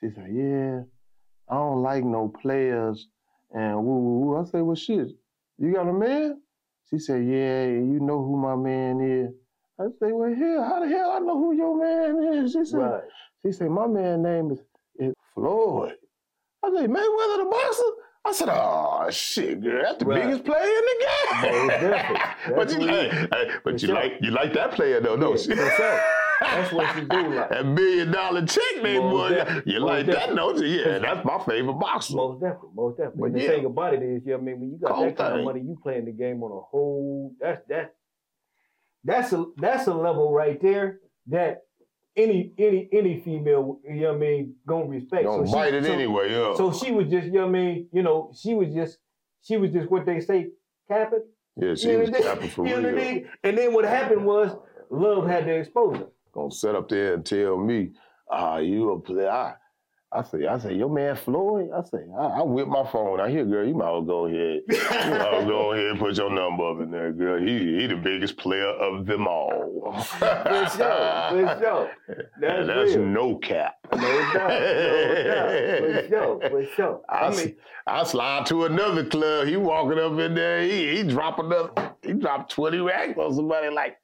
she 0.00 0.10
said, 0.14 0.28
yeah, 0.30 0.80
I 1.48 1.54
don't 1.54 1.80
like 1.82 2.04
no 2.04 2.28
players 2.42 3.08
and 3.52 3.76
woo 3.84 3.96
woo 3.98 4.18
woo. 4.26 4.36
I 4.40 4.44
said, 4.44 4.60
well 4.62 4.76
shit, 4.76 5.08
you 5.58 5.72
got 5.72 5.88
a 5.88 5.92
man? 5.94 6.42
She 6.90 6.98
said, 6.98 7.24
yeah, 7.24 7.64
you 7.66 7.98
know 8.00 8.22
who 8.22 8.36
my 8.36 8.54
man 8.56 9.00
is. 9.00 9.34
I 9.80 9.84
said, 9.98 10.12
well 10.12 10.34
hell, 10.34 10.64
how 10.64 10.80
the 10.80 10.88
hell 10.88 11.10
I 11.12 11.18
know 11.20 11.38
who 11.38 11.54
your 11.56 11.76
man 11.78 12.44
is? 12.44 12.52
She 12.52 12.64
said, 12.64 12.78
Right. 12.78 13.02
she 13.44 13.52
said, 13.52 13.70
my 13.70 13.86
man 13.86 14.22
name 14.22 14.50
is, 14.50 14.58
is 14.98 15.14
Floyd. 15.34 15.94
I 16.64 16.70
said, 16.74 16.90
Mayweather 16.90 17.38
the 17.44 17.48
boxer? 17.50 17.82
I 18.24 18.32
said, 18.32 18.48
oh 18.50 19.08
shit, 19.10 19.62
girl, 19.62 19.82
that's 19.82 19.98
the 19.98 20.04
Right. 20.04 20.22
biggest 20.22 20.44
player 20.44 20.62
in 20.62 20.84
the 20.84 21.06
game. 21.06 22.20
But 22.56 22.70
you, 22.72 22.78
what 22.80 22.88
hey, 22.90 23.06
it 23.06 23.12
is. 23.12 23.28
hey, 23.32 23.50
but 23.64 23.82
you 23.82 23.88
like 23.88 24.12
you 24.20 24.30
like 24.30 24.52
that 24.54 24.72
player 24.72 25.00
though, 25.00 25.16
don't 25.16 25.38
Yeah, 25.48 25.54
you? 25.54 25.60
for 25.62 25.70
sure. 25.76 26.00
That's 26.42 26.72
what 26.72 26.96
you 26.96 27.02
do 27.08 27.34
like. 27.34 27.50
That 27.50 27.66
million 27.66 28.10
dollar 28.12 28.44
check, 28.46 28.62
Most 28.82 28.84
boy. 29.00 29.62
You 29.66 29.80
Most 29.80 29.88
like 29.90 30.06
that, 30.06 30.12
definitely. 30.12 30.36
don't 30.36 30.58
you? 30.58 30.66
Yeah, 30.66 30.98
that's 30.98 31.24
my 31.24 31.38
favorite 31.44 31.74
boxer. 31.74 32.14
Most 32.16 32.40
definitely, 32.40 32.70
most 32.74 32.96
definitely. 32.98 33.20
But 33.30 33.32
the 33.38 33.42
yeah. 33.44 33.48
thing 33.50 33.64
about 33.66 33.94
it 33.94 34.02
is, 34.02 34.22
you 34.24 34.32
know 34.32 34.36
what 34.38 34.42
I 34.42 34.44
mean, 34.44 34.60
when 34.60 34.70
you 34.72 34.78
got 34.78 34.94
Cold 34.94 35.08
that 35.08 35.16
kind 35.16 35.32
thing. 35.32 35.38
of 35.40 35.44
money, 35.44 35.60
you 35.60 35.78
playing 35.82 36.04
the 36.06 36.12
game 36.12 36.42
on 36.42 36.50
a 36.50 36.60
whole 36.60 37.32
that's 37.40 37.62
that 37.68 37.94
that's 39.04 39.32
a 39.32 39.44
that's 39.56 39.86
a 39.86 39.94
level 39.94 40.32
right 40.32 40.60
there 40.60 41.00
that 41.28 41.62
any 42.16 42.52
any 42.58 42.88
any 42.92 43.20
female, 43.24 43.80
you 43.88 44.02
know 44.02 44.08
what 44.08 44.16
I 44.16 44.18
mean, 44.20 44.54
gonna 44.66 44.86
respect. 44.86 45.24
Don't 45.24 45.46
she- 45.46 45.52
bite 45.52 45.74
it 45.74 45.84
so- 45.84 45.92
anyway, 45.92 46.30
yeah. 46.30 46.54
So 46.56 46.72
she 46.72 46.92
was 46.92 47.08
just, 47.08 47.26
you 47.26 47.32
know 47.32 47.40
what 47.46 47.56
I 47.56 47.60
mean, 47.60 47.88
you 47.92 48.02
know, 48.02 48.32
she 48.34 48.54
was 48.54 48.72
just 48.74 48.98
she 49.42 49.56
was 49.56 49.70
just 49.72 49.90
what 49.90 50.06
they 50.06 50.20
say, 50.20 50.48
capping. 50.88 51.24
yeah, 51.56 51.74
she 51.74 51.90
you 51.92 51.98
was 52.00 52.10
capping 52.10 52.48
for 52.50 52.66
You 52.66 52.76
know 52.80 52.90
what 52.92 52.98
I 53.00 53.04
mean? 53.12 53.28
And 53.42 53.58
then 53.58 53.72
what 53.72 53.84
happened 53.84 54.24
was 54.24 54.54
love 54.90 55.26
had 55.26 55.46
to 55.46 55.54
expose 55.54 55.96
her. 55.98 56.06
Gonna 56.32 56.50
sit 56.50 56.74
up 56.74 56.88
there 56.88 57.14
and 57.14 57.24
tell 57.26 57.56
me, 57.58 57.90
ah, 58.30 58.58
you 58.58 58.90
a 58.92 59.00
player. 59.00 59.30
I, 59.30 59.54
I 60.14 60.22
say, 60.24 60.46
I 60.46 60.58
say, 60.58 60.74
your 60.74 60.90
man 60.90 61.16
Floyd. 61.16 61.70
I 61.74 61.82
say, 61.84 62.04
I, 62.18 62.24
I 62.40 62.42
whip 62.42 62.68
my 62.68 62.86
phone. 62.90 63.18
I 63.18 63.30
hear, 63.30 63.46
girl, 63.46 63.66
you 63.66 63.74
might 63.74 63.90
well 63.90 64.02
go 64.02 64.26
ahead. 64.26 64.60
You 64.68 65.10
might 65.10 65.32
well 65.32 65.46
go 65.46 65.72
ahead 65.72 65.86
and 65.86 65.98
put 65.98 66.16
your 66.18 66.30
number 66.30 66.70
up 66.70 66.80
in 66.80 66.90
there, 66.90 67.12
girl. 67.12 67.38
He 67.40 67.80
he 67.80 67.86
the 67.86 67.96
biggest 67.96 68.36
player 68.36 68.68
of 68.68 69.06
them 69.06 69.26
all. 69.26 70.02
For 70.02 70.66
sure, 70.68 70.68
for 70.68 71.58
sure. 71.60 71.90
That's, 72.40 72.60
And 72.60 72.68
that's 72.68 72.94
real. 72.94 73.06
no 73.06 73.36
cap. 73.36 73.74
No 73.90 73.98
doubt, 74.32 74.50
no 74.50 75.24
doubt. 75.24 75.80
For 75.80 76.08
sure, 76.08 76.40
for 76.50 76.66
sure. 76.74 77.00
I, 77.08 77.18
I 77.26 77.36
mean, 77.36 77.56
I 77.86 78.04
slide 78.04 78.46
to 78.46 78.64
another 78.66 79.04
club. 79.06 79.46
He 79.48 79.56
walking 79.56 79.98
up 79.98 80.18
in 80.18 80.34
there. 80.34 80.62
He, 80.62 80.96
he 80.96 81.02
drop 81.04 81.38
another. 81.38 81.70
He 82.02 82.12
dropped 82.12 82.52
twenty 82.52 82.78
racks 82.78 83.18
on 83.18 83.34
somebody 83.34 83.70
like 83.70 83.96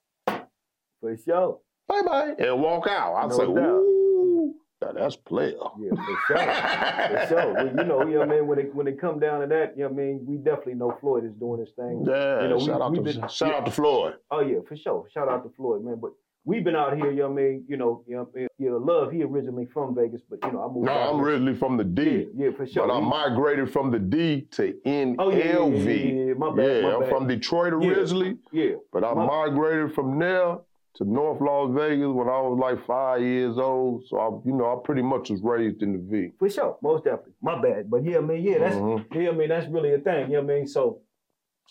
for 1.00 1.16
sure. 1.24 1.58
Bye 1.88 2.02
bye 2.06 2.34
and 2.38 2.60
walk 2.62 2.86
out. 2.88 3.14
I 3.14 3.26
No 3.26 3.36
say, 3.36 3.46
doubt. 3.46 3.56
ooh, 3.56 4.54
now 4.80 4.92
that's 4.92 5.16
player. 5.16 5.54
Yeah, 5.80 5.90
for 5.90 6.16
sure. 6.26 6.36
For 6.38 7.26
sure. 7.28 7.54
Well, 7.54 7.66
you 7.66 7.72
know, 7.84 8.06
you 8.06 8.12
know 8.14 8.18
what 8.20 8.28
I 8.28 8.32
mean? 8.32 8.46
When 8.46 8.58
it 8.58 8.74
when 8.74 8.86
it 8.86 9.00
come 9.00 9.18
down 9.18 9.40
to 9.40 9.46
that, 9.48 9.76
you 9.76 9.82
know 9.84 9.90
what 9.90 10.00
I 10.02 10.04
mean, 10.04 10.24
we 10.26 10.36
definitely 10.36 10.74
know 10.74 10.96
Floyd 11.00 11.24
is 11.24 11.32
doing 11.32 11.60
his 11.60 11.70
thing. 11.74 12.04
Yeah, 12.06 12.42
You 12.42 12.48
know, 12.48 12.56
we- 12.56 12.64
shout 12.66 12.80
out 12.80 12.94
to 12.94 13.00
been- 13.00 13.28
shout 13.28 13.54
out 13.54 13.64
to 13.66 13.70
Floyd. 13.72 14.14
Oh 14.30 14.40
yeah, 14.40 14.58
for 14.68 14.76
sure. 14.76 15.06
Shout 15.12 15.28
out 15.28 15.42
to 15.44 15.50
Floyd, 15.56 15.82
man. 15.84 15.98
But 16.00 16.12
we've 16.44 16.62
been 16.64 16.76
out 16.76 16.96
here, 16.96 17.10
you 17.10 17.16
know 17.18 17.30
what 17.30 17.40
I 17.40 17.42
mean, 17.42 17.64
you 17.68 17.76
know, 17.76 18.02
you 18.06 18.16
know, 18.16 18.28
you 18.58 18.70
know, 18.70 18.76
love, 18.78 19.12
he 19.12 19.22
originally 19.22 19.66
from 19.66 19.94
Vegas, 19.94 20.22
but 20.30 20.38
you 20.44 20.52
know, 20.52 20.62
I 20.64 20.72
moved 20.72 20.86
No, 20.86 20.92
I'm 20.92 21.20
originally 21.20 21.54
from 21.54 21.76
the 21.76 21.84
D, 21.84 22.28
yeah, 22.34 22.50
for 22.56 22.66
sure. 22.66 22.86
but 22.86 22.94
I 22.94 23.00
migrated 23.00 23.70
from 23.70 23.90
the 23.90 23.98
D 23.98 24.42
to 24.52 24.72
NLV. 24.86 25.16
Oh 25.18 25.30
yeah, 25.30 25.36
yeah, 25.36 25.66
yeah, 25.66 25.90
yeah, 25.90 26.24
yeah. 26.28 26.34
My 26.34 26.54
bad, 26.54 26.64
Yeah, 26.82 26.82
my 26.88 26.94
I'm 26.94 27.00
bad. 27.00 27.10
from 27.10 27.26
Detroit 27.26 27.72
Yeah. 27.82 27.88
originally, 27.90 28.38
yeah, 28.52 28.74
but 28.92 29.04
I 29.04 29.12
My- 29.14 29.26
migrated 29.26 29.92
from 29.94 30.18
there 30.18 30.58
to 30.96 31.04
North 31.04 31.40
Las 31.40 31.70
Vegas 31.74 32.06
when 32.08 32.28
I 32.28 32.40
was 32.40 32.58
like 32.58 32.84
five 32.86 33.20
years 33.22 33.56
old. 33.58 34.04
So 34.08 34.18
I, 34.18 34.28
you 34.48 34.54
know, 34.54 34.66
I 34.72 34.76
pretty 34.84 35.02
much 35.02 35.30
was 35.30 35.40
raised 35.42 35.82
in 35.82 35.92
the 35.92 35.98
V. 35.98 36.32
For 36.38 36.48
sure, 36.50 36.76
most 36.82 37.04
definitely. 37.04 37.34
My 37.42 37.60
bad, 37.60 37.90
but 37.90 38.04
yeah, 38.04 38.18
I 38.18 38.20
mean, 38.20 38.42
yeah, 38.42 38.58
that's 38.58 38.76
Mhm. 38.76 39.04
yeah, 39.14 39.30
I 39.30 39.32
mean, 39.32 39.48
that's 39.48 39.68
really 39.68 39.94
a 39.94 39.98
thing. 39.98 40.30
You 40.30 40.38
know 40.38 40.42
what 40.42 40.52
I 40.52 40.56
mean? 40.56 40.66
So, 40.66 41.00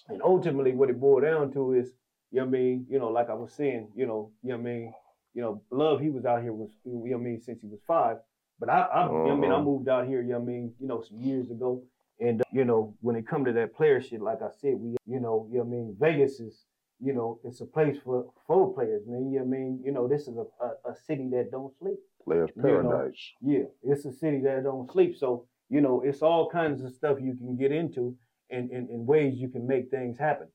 and 0.09 0.21
ultimately, 0.21 0.73
what 0.73 0.89
it 0.89 0.99
boiled 0.99 1.23
down 1.23 1.51
to 1.53 1.73
is, 1.73 1.91
you 2.31 2.39
know 2.39 2.45
what 2.45 2.49
I 2.49 2.59
mean? 2.59 2.85
You 2.89 2.99
know, 2.99 3.09
like 3.09 3.29
I 3.29 3.33
was 3.33 3.51
saying, 3.53 3.89
you 3.95 4.05
know, 4.05 4.31
you 4.43 4.49
know 4.49 4.57
what 4.57 4.61
I 4.69 4.73
mean? 4.73 4.93
You 5.33 5.41
know, 5.41 5.61
love. 5.71 5.99
He 5.99 6.09
was 6.09 6.25
out 6.25 6.41
here 6.41 6.53
was 6.53 6.69
you 6.85 6.93
know 6.93 6.99
what 6.99 7.13
I 7.15 7.19
mean 7.23 7.41
since 7.41 7.61
he 7.61 7.67
was 7.67 7.79
five. 7.87 8.17
But 8.59 8.69
I, 8.69 8.81
I 8.81 9.05
you 9.05 9.11
know 9.11 9.31
I 9.31 9.35
mean, 9.35 9.51
I 9.51 9.55
Uh-huh. 9.55 9.63
moved 9.63 9.87
out 9.89 10.07
here. 10.07 10.21
You 10.21 10.29
know 10.33 10.39
what 10.39 10.49
I 10.49 10.53
mean? 10.53 10.73
You 10.79 10.87
know, 10.87 11.01
some 11.01 11.19
years 11.19 11.51
ago. 11.51 11.83
And 12.19 12.41
uh, 12.41 12.45
you 12.51 12.65
know, 12.65 12.95
when 13.01 13.15
it 13.15 13.27
come 13.27 13.45
to 13.45 13.53
that 13.53 13.75
player 13.75 14.01
shit, 14.01 14.21
like 14.21 14.41
I 14.41 14.49
said, 14.59 14.75
we, 14.79 14.95
you 15.05 15.19
know, 15.19 15.47
you 15.51 15.57
know 15.59 15.63
what 15.63 15.67
I 15.67 15.69
mean? 15.69 15.95
Vegas 15.99 16.39
is, 16.39 16.65
you 16.99 17.13
know, 17.13 17.39
it's 17.43 17.61
a 17.61 17.65
place 17.65 17.97
for 18.03 18.25
for 18.45 18.73
players, 18.73 19.03
man. 19.07 19.31
You 19.31 19.39
know 19.39 19.45
I 19.45 19.47
mean? 19.47 19.81
You 19.85 19.91
know, 19.91 20.07
this 20.07 20.27
is 20.27 20.37
a, 20.37 20.45
a, 20.63 20.91
a 20.91 20.95
city 21.05 21.29
that 21.31 21.51
don't 21.51 21.73
sleep. 21.77 21.99
Players 22.23 22.49
You 22.55 22.61
know. 22.63 22.69
Paradise. 22.69 23.31
Yeah, 23.41 23.65
it's 23.83 24.05
a 24.05 24.11
city 24.11 24.41
that 24.43 24.63
don't 24.63 24.91
sleep. 24.91 25.15
So, 25.17 25.45
you 25.69 25.81
know, 25.81 26.01
it's 26.03 26.21
all 26.21 26.49
kinds 26.49 26.83
of 26.83 26.91
stuff 26.93 27.17
you 27.21 27.35
can 27.35 27.55
get 27.55 27.71
into 27.71 28.15
and, 28.49 28.71
and, 28.71 28.89
and 28.89 29.05
ways 29.05 29.37
you 29.37 29.49
can 29.49 29.67
make 29.67 29.89
things 29.89 30.17
happen. 30.17 30.47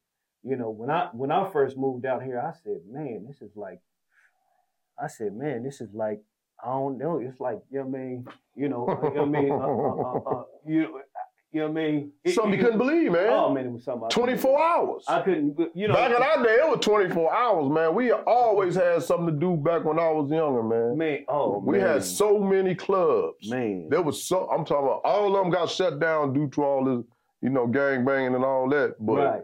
You 0.42 0.56
know, 0.56 0.70
when 0.70 0.90
I 0.90 1.08
when 1.12 1.30
I 1.30 1.49
first 1.50 1.76
moved 1.76 2.04
out 2.04 2.22
here, 2.22 2.40
I 2.40 2.52
said, 2.64 2.80
man, 2.90 3.25
this 3.28 3.40
is 3.40 3.56
like 3.56 3.80
I 5.00 5.06
said, 5.06 5.34
man, 5.34 5.62
this 5.62 5.80
is 5.80 5.94
like 5.94 6.20
I 6.62 6.68
don't 6.68 6.99
know. 6.99 7.18
It's 7.18 7.40
like, 7.40 7.58
you 7.70 7.80
know 7.80 7.87
what 7.87 7.99
I 7.99 8.02
mean? 8.02 8.26
You 8.54 8.68
know, 8.68 8.87
know 8.87 9.22
I 9.22 9.25
mean? 9.25 9.50
Uh, 9.50 9.56
uh, 9.56 10.30
uh, 10.37 10.40
uh, 10.40 10.44
you, 10.66 11.00
you 11.52 11.61
know 11.61 11.68
what 11.68 11.80
I 11.80 11.85
mean? 11.85 12.12
It- 12.25 12.32
Something 12.35 12.54
you 12.54 12.59
couldn't 12.64 12.78
believe, 12.78 13.12
man. 13.12 13.28
Oh 13.30 13.52
man, 13.52 13.66
it 13.66 13.73
was 13.73 13.85
something. 13.85 14.09
24 14.09 14.62
hours. 14.62 15.04
I 15.06 15.21
couldn't, 15.21 15.59
you 15.75 15.87
know. 15.88 15.94
back 15.94 16.11
in 16.16 16.23
our 16.23 16.42
day, 16.42 16.54
it 16.54 16.68
was 16.68 16.78
24 16.85 17.35
hours, 17.35 17.71
man. 17.71 17.94
We 17.94 18.11
always 18.12 18.75
had 18.75 19.02
something 19.02 19.26
to 19.26 19.32
do 19.32 19.56
back 19.56 19.85
when 19.85 19.99
I 19.99 20.11
was 20.11 20.30
younger, 20.30 20.62
man. 20.62 20.97
man, 20.99 21.25
oh 21.28 21.59
we 21.59 21.78
man, 21.78 21.87
had 21.87 22.04
so 22.04 22.38
many 22.38 22.75
clubs. 22.75 23.50
man. 23.50 23.88
There 23.90 24.02
was 24.02 24.23
so 24.23 24.49
I'm 24.50 24.64
talking 24.64 24.87
about 24.87 25.02
all 25.04 25.26
of 25.37 25.42
them 25.42 25.52
got 25.52 25.68
shut 25.71 26.00
down 26.00 26.32
due 26.32 26.49
to 26.49 26.62
all 26.62 26.85
this, 26.85 27.04
you 27.42 27.50
know, 27.50 27.66
gang 27.66 28.04
banging 28.04 28.35
and 28.35 28.44
all 28.44 28.68
that. 28.71 28.94
But 28.99 29.14
right. 29.16 29.42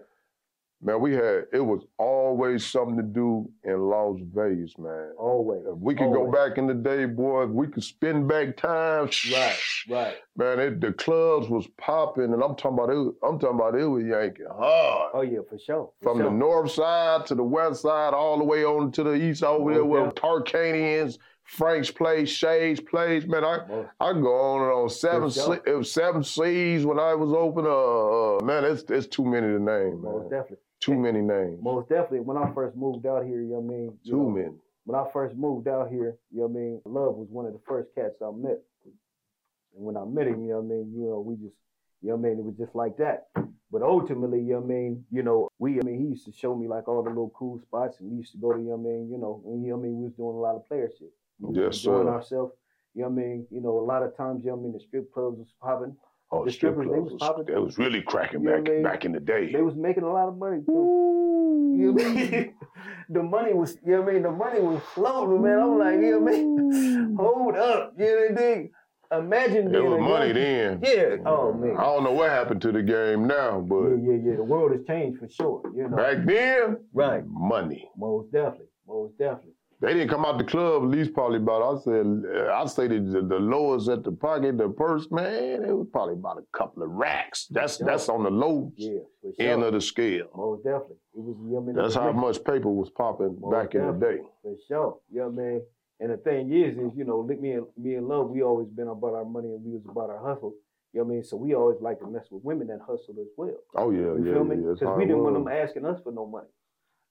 Man, 0.82 1.00
we 1.00 1.14
had 1.14 1.44
it 1.52 1.61
was 1.64 1.82
always 1.99 2.64
something 2.66 2.97
to 2.97 3.02
do 3.02 3.49
in 3.64 3.80
Las 3.80 4.18
Vegas, 4.35 4.78
man. 4.78 5.12
Always. 5.18 5.62
If 5.66 5.76
we 5.78 5.94
could 5.94 6.12
go 6.12 6.30
back 6.30 6.58
in 6.58 6.66
the 6.66 6.75
day, 6.75 7.04
boy, 7.04 7.44
if 7.44 7.50
we 7.50 7.66
could 7.68 7.82
spin 7.85 8.26
back 8.26 8.56
time. 8.56 9.11
Right, 9.32 9.58
right. 9.90 10.16
Man, 10.37 10.58
it, 10.61 10.80
the 10.80 10.92
clubs 10.92 11.49
was 11.49 11.66
popping, 11.78 12.32
and 12.32 12.42
I'm 12.42 12.54
talking 12.56 12.78
about 12.78 12.90
it. 12.90 13.14
I'm 13.23 13.38
talking 13.38 13.56
about 13.58 13.75
it 13.75 13.87
was 13.87 14.04
yanking 14.04 14.47
hard. 14.47 15.11
Oh 15.14 15.23
yeah, 15.23 15.40
for 15.49 15.58
sure. 15.58 15.90
for 16.02 16.14
From 16.14 16.18
the 16.23 16.30
north 16.30 16.70
side 16.73 17.26
to 17.26 17.35
the 17.35 17.42
west 17.42 17.82
side, 17.82 18.14
all 18.14 18.38
the 18.38 18.44
way 18.44 18.64
on 18.64 18.92
to 18.92 19.02
the 19.02 19.14
east 19.14 19.42
over 19.42 19.73
there, 19.75 19.85
where 19.85 20.06
Okay. 20.08 20.20
Tarkanians, 20.20 21.18
Frank's 21.44 21.90
place, 21.90 22.28
Shay's 22.28 22.78
place. 22.78 23.25
Man, 23.26 23.42
I 23.44 23.58
Most- 23.66 23.88
I 24.00 24.12
go 24.12 24.35
on 24.35 24.62
and 24.62 24.73
on 24.73 24.88
seven. 24.90 25.30
sure. 25.30 25.61
Se- 25.64 25.82
seven 25.90 26.23
C's 26.23 26.85
when 26.85 26.99
I 26.99 27.14
was 27.14 27.32
open. 27.32 27.64
Uh, 27.66 28.37
uh, 28.37 28.44
man, 28.44 28.64
it's 28.64 28.82
it's 28.90 29.06
too 29.06 29.25
many 29.25 29.47
to 29.47 29.58
name, 29.58 30.02
Most 30.02 30.30
man. 30.30 30.40
definitely. 30.40 30.58
Too 30.80 30.94
many 30.94 31.20
names. 31.20 31.58
Most 31.62 31.88
definitely. 31.88 32.20
When 32.20 32.37
I 32.37 32.52
first 32.54 32.76
moved 32.76 33.06
out 33.06 33.25
here, 33.25 33.40
you 33.42 33.50
know 33.50 33.61
what 33.61 33.75
I 33.75 33.78
mean? 33.78 33.99
Too 34.06 34.16
know, 34.16 34.30
many. 34.30 34.54
When 34.85 34.99
I 34.99 35.04
first 35.12 35.37
moved 35.37 35.68
out 35.68 35.90
here, 35.90 36.16
you 36.30 36.40
know 36.40 36.47
what 36.47 36.58
I 36.58 36.62
mean? 36.62 36.80
Love 36.85 37.14
was 37.16 37.28
one 37.30 37.47
of 37.47 37.52
the 37.52 37.61
first 37.66 37.88
cats 37.94 38.23
I 38.23 38.30
met. 38.30 38.58
And 38.85 39.85
when 39.85 39.97
I 39.97 40.04
met 40.04 40.28
him, 40.28 40.42
you 40.44 40.50
know 40.50 40.61
what 40.61 40.75
I 40.75 40.78
mean? 40.78 40.92
You 40.94 41.06
know, 41.11 41.20
we 41.20 41.35
just, 41.35 41.56
you 42.00 42.11
know 42.11 42.16
what 42.16 42.26
I 42.26 42.30
mean? 42.30 42.38
It 42.38 42.44
was 42.44 42.56
just 42.56 42.75
like 42.75 42.97
that. 42.99 43.26
But 43.70 43.82
ultimately, 43.82 44.40
you 44.40 44.54
know 44.54 44.61
what 44.61 44.73
I 44.73 44.78
mean? 44.78 45.04
You 45.11 45.23
know, 45.23 45.49
we, 45.58 45.78
I 45.78 45.82
mean, 45.82 46.00
he 46.00 46.06
used 46.06 46.25
to 46.26 46.32
show 46.32 46.54
me 46.54 46.68
like 46.68 46.88
all 46.88 47.02
the 47.02 47.11
little 47.11 47.32
cool 47.37 47.61
spots 47.61 48.00
and 48.00 48.11
we 48.11 48.16
used 48.18 48.32
to 48.32 48.38
go 48.38 48.52
to, 48.52 48.58
you 48.58 48.70
know 48.70 48.76
what 48.76 48.88
I 48.88 48.92
mean? 48.94 49.11
You 49.11 49.18
know, 49.18 49.42
and, 49.44 49.62
you 49.62 49.70
know 49.70 49.76
what 49.76 49.82
I 49.85 49.88
mean? 49.88 49.99
We 49.99 50.04
was 50.04 50.14
doing 50.14 50.37
a 50.37 50.40
lot 50.40 50.56
of 50.56 50.66
player 50.68 50.88
shit. 50.99 51.12
We 51.40 51.49
was 51.50 51.56
Yes, 51.76 51.82
sir. 51.82 52.08
ourselves. 52.08 52.54
You 52.94 53.02
know 53.02 53.11
what 53.11 53.20
I 53.20 53.26
mean? 53.26 53.47
You 53.50 53.61
know, 53.61 53.78
a 53.78 53.85
lot 53.85 54.02
of 54.02 54.16
times, 54.16 54.42
you 54.42 54.50
know 54.50 54.56
what 54.56 54.62
I 54.62 54.70
mean? 54.70 54.73
The 54.73 54.80
strip 54.80 55.12
clubs 55.12 55.38
was 55.38 55.52
popping. 55.61 55.94
Oh, 56.30 56.44
The 56.44 56.52
strip 56.52 56.75
strippers, 56.75 56.90
they 56.92 56.99
clubs 56.99 57.12
was 57.12 57.20
was, 57.20 57.28
popping. 57.28 57.54
it 57.54 57.58
was 57.58 57.78
really 57.78 58.02
cracking 58.02 58.44
back 58.44 58.58
I 58.66 58.70
mean? 58.70 58.82
back 58.82 59.04
in 59.06 59.12
the 59.12 59.20
day. 59.20 59.50
They 59.52 59.62
was 59.62 59.75
making 59.76 60.02
a 60.02 60.12
lot 60.12 60.28
of 60.28 60.37
money 60.37 60.61
too. 60.66 61.75
You 61.78 61.92
know 61.94 62.04
I 62.04 62.12
mean? 62.12 62.54
the 63.08 63.23
money 63.23 63.54
was, 63.54 63.78
you 63.85 63.92
know 63.92 64.00
what 64.02 64.11
I 64.11 64.12
mean? 64.14 64.23
The 64.25 64.30
money 64.30 64.61
was 64.61 64.82
flowing, 64.94 65.42
man. 65.42 65.58
I'm 65.58 65.78
like, 65.78 65.95
you 65.95 66.10
know 66.12 66.19
what 66.19 66.34
I 66.34 66.36
mean? 66.36 67.17
Hold 67.21 67.56
up. 67.56 67.95
You 67.99 68.04
know 68.04 68.26
what 68.34 68.43
I 68.43 68.54
mean? 68.56 68.71
Imagine 69.10 69.69
It 69.69 69.73
being 69.73 69.91
was 69.91 70.00
money 70.00 70.26
young- 70.26 70.34
then. 70.34 70.80
Yeah. 70.82 71.17
Oh, 71.25 71.54
mm. 71.56 71.60
man. 71.60 71.76
I 71.78 71.82
don't 71.84 72.04
know 72.04 72.12
what 72.12 72.28
happened 72.28 72.60
to 72.60 72.73
the 72.73 72.82
game 72.82 73.26
now, 73.26 73.60
but 73.60 73.84
Yeah, 73.88 73.97
yeah, 74.12 74.19
yeah. 74.30 74.36
The 74.36 74.45
world 74.45 74.73
has 74.73 74.82
changed 74.86 75.21
for 75.21 75.28
sure. 75.30 75.62
You 75.75 75.88
know. 75.88 75.97
back 75.97 76.26
then, 76.26 76.76
Right. 76.93 77.25
money. 77.26 77.88
Most 77.97 78.30
definitely. 78.32 78.67
Most 78.86 79.17
definitely. 79.17 79.52
They 79.80 79.95
didn't 79.95 80.08
come 80.08 80.25
out 80.25 80.38
the 80.38 80.45
club 80.45 80.82
at 80.82 80.88
least 80.88 81.14
probably 81.14 81.36
about 81.38 81.62
I 81.62 81.80
said 81.80 82.23
I 82.52 82.67
say 82.67 82.88
the, 82.88 82.99
the 83.26 83.38
lowest 83.38 83.88
at 83.88 84.02
the 84.02 84.10
pocket, 84.10 84.58
the 84.58 84.69
purse, 84.69 85.06
man, 85.12 85.62
it 85.62 85.73
was 85.76 85.86
probably 85.93 86.14
about 86.14 86.38
a 86.38 86.45
couple 86.58 86.82
of 86.82 86.91
racks. 86.91 87.47
That's 87.50 87.78
Yeah. 87.78 87.86
that's 87.86 88.08
on 88.08 88.25
the 88.25 88.30
low 88.30 88.73
Yeah, 88.76 88.99
sure. 89.23 89.32
end 89.38 89.62
of 89.62 89.73
the 89.75 89.80
scale. 89.80 90.28
Most 90.34 90.64
definitely. 90.64 90.97
It 91.14 91.21
was, 91.21 91.36
you 91.41 91.47
know 91.47 91.60
what 91.60 91.62
I 91.62 91.67
mean? 91.67 91.76
That's 91.76 91.95
how 91.95 92.10
much 92.12 92.43
paper 92.43 92.71
was 92.71 92.91
popping 92.91 93.38
Most 93.41 93.52
back 93.52 93.75
in 93.76 93.86
the 93.86 93.93
day. 93.93 94.19
For 94.43 94.56
sure. 94.67 94.99
You 95.12 95.21
know 95.21 95.28
what 95.28 95.43
I 95.43 95.47
mean? 95.47 95.62
And 96.00 96.10
the 96.12 96.17
thing 96.19 96.52
is, 96.52 96.76
is, 96.78 96.93
you 96.97 97.04
know, 97.04 97.23
me 97.23 97.52
and 97.52 97.67
me 97.76 97.95
and 97.95 98.08
love, 98.08 98.30
we 98.30 98.43
always 98.43 98.69
been 98.69 98.88
about 98.88 99.14
our 99.14 99.25
money 99.25 99.49
and 99.54 99.64
we 99.64 99.73
was 99.73 99.82
about 99.88 100.10
our 100.10 100.19
hustle. 100.19 100.54
You 100.93 101.00
know 101.00 101.04
what 101.04 101.10
I 101.12 101.14
mean? 101.14 101.25
So 101.25 101.36
we 101.36 101.54
always 101.54 101.78
like 101.80 102.00
to 102.00 102.06
mess 102.06 102.26
with 102.30 102.43
women 102.43 102.67
that 102.69 102.80
hustle 102.80 103.14
as 103.21 103.28
well. 103.36 103.54
Oh 103.76 103.91
yeah, 103.91 104.00
You 104.19 104.25
yeah, 104.26 104.32
feel 104.32 104.45
me? 104.45 104.56
yeah. 104.56 104.69
That's 104.69 104.80
Because 104.80 104.93
how 104.95 104.97
we 104.99 105.06
didn't 105.06 105.23
want 105.23 105.34
them 105.34 105.47
asking 105.49 105.84
us 105.86 106.00
for 106.02 106.10
no 106.12 106.26
money. 106.26 106.49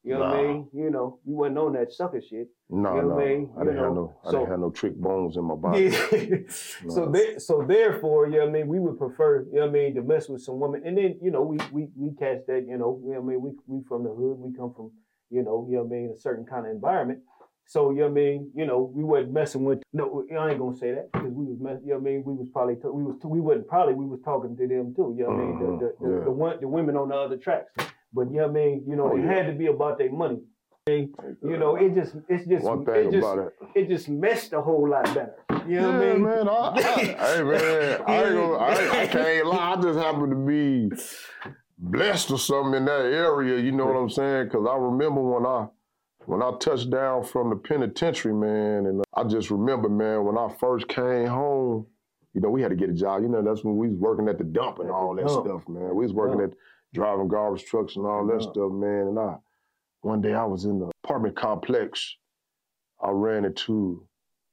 You 0.07 0.13
know 0.13 0.19
what 0.21 0.35
I 0.35 0.41
mean? 0.47 0.67
You 0.73 0.89
know, 0.89 1.19
we 1.25 1.33
wasn't 1.33 1.57
on 1.57 1.73
that 1.73 1.91
sucker 1.91 2.21
shit. 2.21 2.47
No, 2.69 2.95
you 2.95 3.01
know 3.01 3.07
no, 3.09 3.15
what 3.15 3.23
I 3.23 3.27
mean? 3.27 3.49
I 3.55 3.59
You 3.61 3.65
didn't 3.67 3.83
have 3.83 3.93
no, 3.93 4.15
I 4.25 4.31
so- 4.31 4.37
didn't 4.39 4.51
have 4.51 4.59
no 4.59 4.69
trick 4.71 4.95
bones 4.95 5.37
in 5.37 5.43
my 5.45 5.55
body. 5.65 5.83
Yeah. 5.83 6.37
so 6.89 7.05
No. 7.05 7.37
so 7.37 7.63
therefore, 7.67 8.27
you 8.27 8.33
know 8.33 8.39
what 8.39 8.49
I 8.49 8.51
mean, 8.51 8.67
we 8.67 8.79
would 8.79 8.97
prefer, 8.97 9.43
you 9.51 9.55
know 9.55 9.61
what 9.61 9.69
I 9.69 9.71
mean, 9.73 9.95
to 9.95 10.01
mess 10.01 10.29
with 10.29 10.41
some 10.41 10.59
women. 10.59 10.81
And 10.85 10.97
then, 10.97 11.17
you 11.21 11.31
know, 11.31 11.41
we 11.43 11.57
we 11.71 11.89
we 11.95 12.11
catch 12.15 12.39
that, 12.47 12.65
you 12.67 12.77
know, 12.77 12.99
you 13.05 13.13
know 13.13 13.21
what 13.21 13.33
I 13.33 13.35
mean, 13.35 13.41
we 13.41 13.51
we 13.67 13.83
from 13.87 14.03
the 14.03 14.09
hood, 14.09 14.37
we 14.39 14.53
come 14.55 14.73
from, 14.73 14.91
you 15.29 15.43
know, 15.43 15.65
you 15.69 15.75
know 15.77 15.83
what 15.83 15.95
I 15.95 15.99
mean, 15.99 16.11
a 16.15 16.19
certain 16.19 16.45
kind 16.45 16.65
of 16.65 16.71
environment. 16.71 17.19
So, 17.69 17.89
you 17.91 17.97
know 17.97 18.03
what 18.03 18.11
I 18.11 18.13
mean, 18.13 18.51
you 18.55 18.65
know, 18.65 18.79
we 18.95 19.03
wasn't 19.03 19.33
messing 19.33 19.65
with 19.65 19.79
no, 19.91 20.23
I 20.31 20.51
ain't 20.51 20.59
gonna 20.59 20.77
say 20.77 20.93
that 20.93 21.11
because 21.11 21.33
we 21.33 21.43
was 21.45 21.57
mess, 21.59 21.79
you 21.83 21.89
know 21.91 21.99
what 21.99 22.07
I 22.09 22.11
mean, 22.11 22.23
we 22.25 22.33
was 22.33 22.47
probably 22.53 22.75
t- 22.75 22.87
we 22.87 23.03
was 23.03 23.15
we 23.25 23.41
wasn't 23.41 23.67
probably 23.67 23.93
we 23.93 24.05
was 24.05 24.21
talking 24.23 24.55
to 24.55 24.67
them 24.67 24.93
too, 24.95 25.13
you 25.17 25.23
know 25.25 25.31
what 25.31 25.41
I 25.41 25.45
mean, 25.45 25.59
the 25.59 25.65
the, 25.65 25.93
the, 25.99 26.05
Mhm, 26.05 26.19
yeah. 26.19 26.23
the 26.25 26.31
one 26.31 26.57
the 26.61 26.67
women 26.69 26.95
on 26.95 27.09
the 27.09 27.15
other 27.15 27.35
tracks. 27.37 27.71
But 28.13 28.31
you 28.31 28.37
know 28.37 28.47
what 28.47 28.51
I 28.51 28.65
mean, 28.65 28.83
you 28.87 28.95
know, 28.95 29.11
Oh, 29.11 29.17
it 29.17 29.23
yeah. 29.23 29.33
had 29.33 29.47
to 29.47 29.53
be 29.53 29.67
about 29.67 29.97
their 29.97 30.11
money. 30.11 30.39
You 30.87 31.57
know, 31.57 31.75
it 31.75 31.93
just 31.95 32.15
it's 32.29 32.47
just 32.47 32.63
One 32.63 32.85
it 32.87 33.11
just 33.11 33.17
about 33.17 33.39
it. 33.39 33.53
it 33.75 33.89
just 33.89 34.07
meshed 34.07 34.53
a 34.53 34.61
whole 34.61 34.89
lot 34.89 35.03
better. 35.13 35.35
You 35.67 35.81
know 35.81 35.91
what 35.91 36.01
I 36.01 36.13
mean? 36.13 36.23
man. 36.23 36.47
I, 36.47 36.53
I, 36.53 36.81
hey, 36.81 37.43
man. 37.43 38.01
I, 38.07 38.23
ain't 38.23 38.35
gonna, 38.35 38.53
I, 38.53 39.01
I 39.01 39.07
can't 39.07 39.47
lie. 39.47 39.73
I 39.73 39.81
just 39.81 39.99
happen 39.99 40.29
to 40.29 40.35
be 40.37 40.89
blessed 41.77 42.31
or 42.31 42.39
something 42.39 42.75
in 42.75 42.85
that 42.85 43.01
area. 43.05 43.59
You 43.59 43.73
know 43.73 43.85
what 43.85 43.97
I'm 43.97 44.09
saying? 44.09 44.45
Because 44.45 44.65
I 44.69 44.77
remember 44.77 45.21
when 45.21 45.45
I 45.45 45.67
when 46.25 46.41
I 46.41 46.51
touched 46.59 46.89
down 46.89 47.23
from 47.25 47.49
the 47.49 47.55
penitentiary, 47.57 48.33
man, 48.33 48.85
and 48.85 49.03
I 49.13 49.23
just 49.25 49.49
remember, 49.51 49.89
man, 49.89 50.23
when 50.25 50.37
I 50.37 50.47
first 50.59 50.87
came 50.87 51.27
home. 51.27 51.85
You 52.33 52.41
know, 52.41 52.49
we 52.51 52.61
had 52.61 52.69
to 52.69 52.75
get 52.75 52.89
a 52.89 52.93
job. 52.93 53.23
You 53.23 53.29
know, 53.29 53.41
that's 53.41 53.63
when 53.63 53.77
we 53.77 53.87
was 53.89 53.97
working 53.97 54.29
at 54.29 54.37
the 54.37 54.43
dump 54.43 54.77
and 54.77 54.91
all 54.91 55.15
that 55.15 55.25
dump. 55.25 55.47
stuff, 55.47 55.67
man. 55.67 55.95
We 55.95 56.03
was 56.05 56.13
working 56.13 56.37
Dump. 56.37 56.51
at 56.53 56.57
driving 56.93 57.27
garbage 57.27 57.65
trucks 57.65 57.95
and 57.95 58.05
all 58.05 58.25
that 58.27 58.41
stuff, 58.41 58.71
man. 58.71 59.07
And 59.07 59.19
I, 59.19 59.35
one 60.01 60.21
day 60.21 60.33
I 60.33 60.45
was 60.45 60.65
in 60.65 60.79
the 60.79 60.91
apartment 61.03 61.35
complex. 61.35 62.15
I 63.01 63.11
ran 63.11 63.45
into 63.45 64.07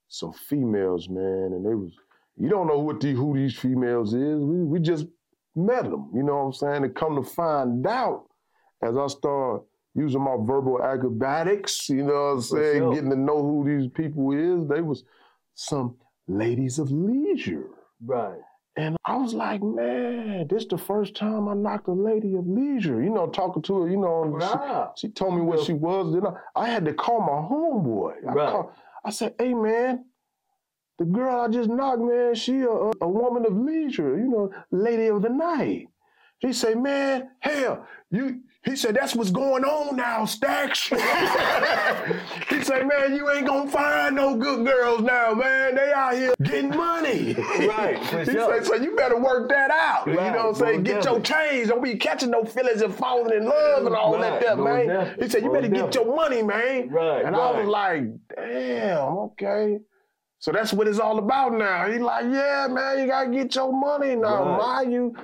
some 0.08 0.32
females, 0.32 1.08
man, 1.08 1.52
and 1.52 1.64
they 1.64 1.74
was 1.74 1.92
you 2.36 2.48
don't 2.48 2.66
know 2.66 2.78
what 2.78 3.00
the, 3.00 3.12
who 3.12 3.34
these 3.34 3.54
females 3.54 4.12
is. 4.12 4.40
We, 4.40 4.64
we 4.64 4.80
just 4.80 5.06
met 5.54 5.84
them, 5.84 6.10
you 6.14 6.22
know 6.22 6.36
what 6.36 6.44
I'm 6.46 6.52
saying? 6.52 6.84
And 6.84 6.94
come 6.94 7.16
to 7.16 7.22
find 7.22 7.86
out 7.86 8.26
as 8.82 8.96
I 8.96 9.06
start 9.06 9.62
using 9.94 10.22
my 10.22 10.36
verbal 10.40 10.82
acrobatics, 10.82 11.88
you 11.88 12.02
know 12.02 12.12
what 12.12 12.32
I'm 12.32 12.40
saying, 12.42 12.78
sure. 12.78 12.94
getting 12.94 13.10
to 13.10 13.16
know 13.16 13.40
who 13.40 13.64
these 13.64 13.88
people 13.88 14.32
is, 14.32 14.68
they 14.68 14.80
was 14.80 15.04
some 15.54 15.96
ladies 16.26 16.78
of 16.78 16.90
leisure. 16.90 17.66
Right. 18.04 18.40
And 18.76 18.96
I 19.04 19.16
was 19.16 19.34
like, 19.34 19.62
man, 19.62 20.48
this 20.48 20.66
the 20.66 20.76
first 20.78 21.14
time 21.14 21.48
I 21.48 21.54
knocked 21.54 21.86
a 21.86 21.92
lady 21.92 22.34
of 22.34 22.46
leisure. 22.46 23.02
You 23.02 23.10
know, 23.10 23.28
talking 23.28 23.62
to 23.62 23.82
her, 23.82 23.88
you 23.88 23.96
know, 23.96 24.36
she- 24.96 25.06
she 25.08 25.12
told 25.12 25.34
me 25.36 25.42
what 25.42 25.60
she 25.60 25.72
was. 25.74 26.12
Then 26.12 26.26
I, 26.26 26.32
I 26.64 26.66
had 26.68 26.84
to 26.86 26.92
call 26.94 27.20
my 27.20 27.40
homeboy. 27.48 28.28
I, 28.28 28.32
Right. 28.32 28.64
I 29.04 29.10
said, 29.10 29.34
"Hey 29.38 29.54
man, 29.54 30.06
the 30.98 31.04
girl 31.04 31.40
I 31.40 31.48
just 31.48 31.68
knocked, 31.70 32.00
man, 32.00 32.34
she 32.34 32.62
a, 32.62 32.68
a 33.00 33.08
woman 33.08 33.46
of 33.46 33.56
leisure. 33.56 34.16
You 34.16 34.28
know, 34.28 34.50
lady 34.72 35.06
of 35.06 35.22
the 35.22 35.28
night." 35.28 35.88
He 36.44 36.52
say, 36.52 36.74
man, 36.74 37.30
hell, 37.40 37.86
you. 38.10 38.40
He 38.64 38.76
said, 38.76 38.94
that's 38.96 39.14
what's 39.14 39.30
going 39.30 39.62
on 39.62 39.96
now, 39.96 40.24
Stacks. 40.24 40.88
he 40.88 40.96
said, 42.62 42.86
man, 42.88 43.14
you 43.14 43.30
ain't 43.30 43.46
gonna 43.46 43.70
find 43.70 44.16
no 44.16 44.36
good 44.36 44.66
girls 44.66 45.02
now, 45.02 45.34
man. 45.34 45.74
They 45.74 45.92
out 45.92 46.14
here 46.14 46.34
getting 46.42 46.70
money. 46.70 47.34
Right, 47.64 47.98
he 47.98 48.32
sure. 48.32 48.54
said, 48.54 48.66
so 48.66 48.74
you 48.76 48.96
better 48.96 49.18
work 49.18 49.48
that 49.50 49.70
out. 49.70 50.06
Right. 50.06 50.14
you 50.14 50.32
know 50.32 50.46
what 50.46 50.46
I'm 50.46 50.54
saying? 50.54 50.82
Get 50.84 51.04
your 51.04 51.20
change. 51.20 51.68
Don't 51.68 51.82
be 51.82 51.96
catching 51.96 52.30
no 52.30 52.42
feelings 52.44 52.80
and 52.80 52.94
falling 52.94 53.34
in 53.36 53.44
love 53.44 53.84
and 53.86 53.94
all 53.94 54.12
that 54.18 54.32
Right, 54.32 54.40
there, 54.40 54.56
most 54.56 54.64
man. 54.64 54.86
definitely, 54.86 55.24
He 55.24 55.30
said, 55.30 55.42
you 55.44 55.52
better 55.52 55.68
get 55.68 55.94
your 55.94 56.14
money, 56.16 56.42
man. 56.42 56.88
Right, 56.88 57.24
And 57.24 57.36
I 57.36 57.50
was 57.60 57.68
like, 57.68 58.04
damn, 58.34 58.98
okay. 59.18 59.78
So 60.38 60.52
that's 60.52 60.72
what 60.72 60.88
it's 60.88 60.98
all 60.98 61.18
about 61.18 61.52
now. 61.52 61.90
He 61.90 61.98
like, 61.98 62.24
yeah, 62.30 62.66
man, 62.70 62.98
you 62.98 63.06
gotta 63.06 63.30
get 63.30 63.54
your 63.54 63.72
money 63.72 64.14
now. 64.14 64.44
Right. 64.44 64.58
Mind 64.58 64.92
you, 64.92 65.16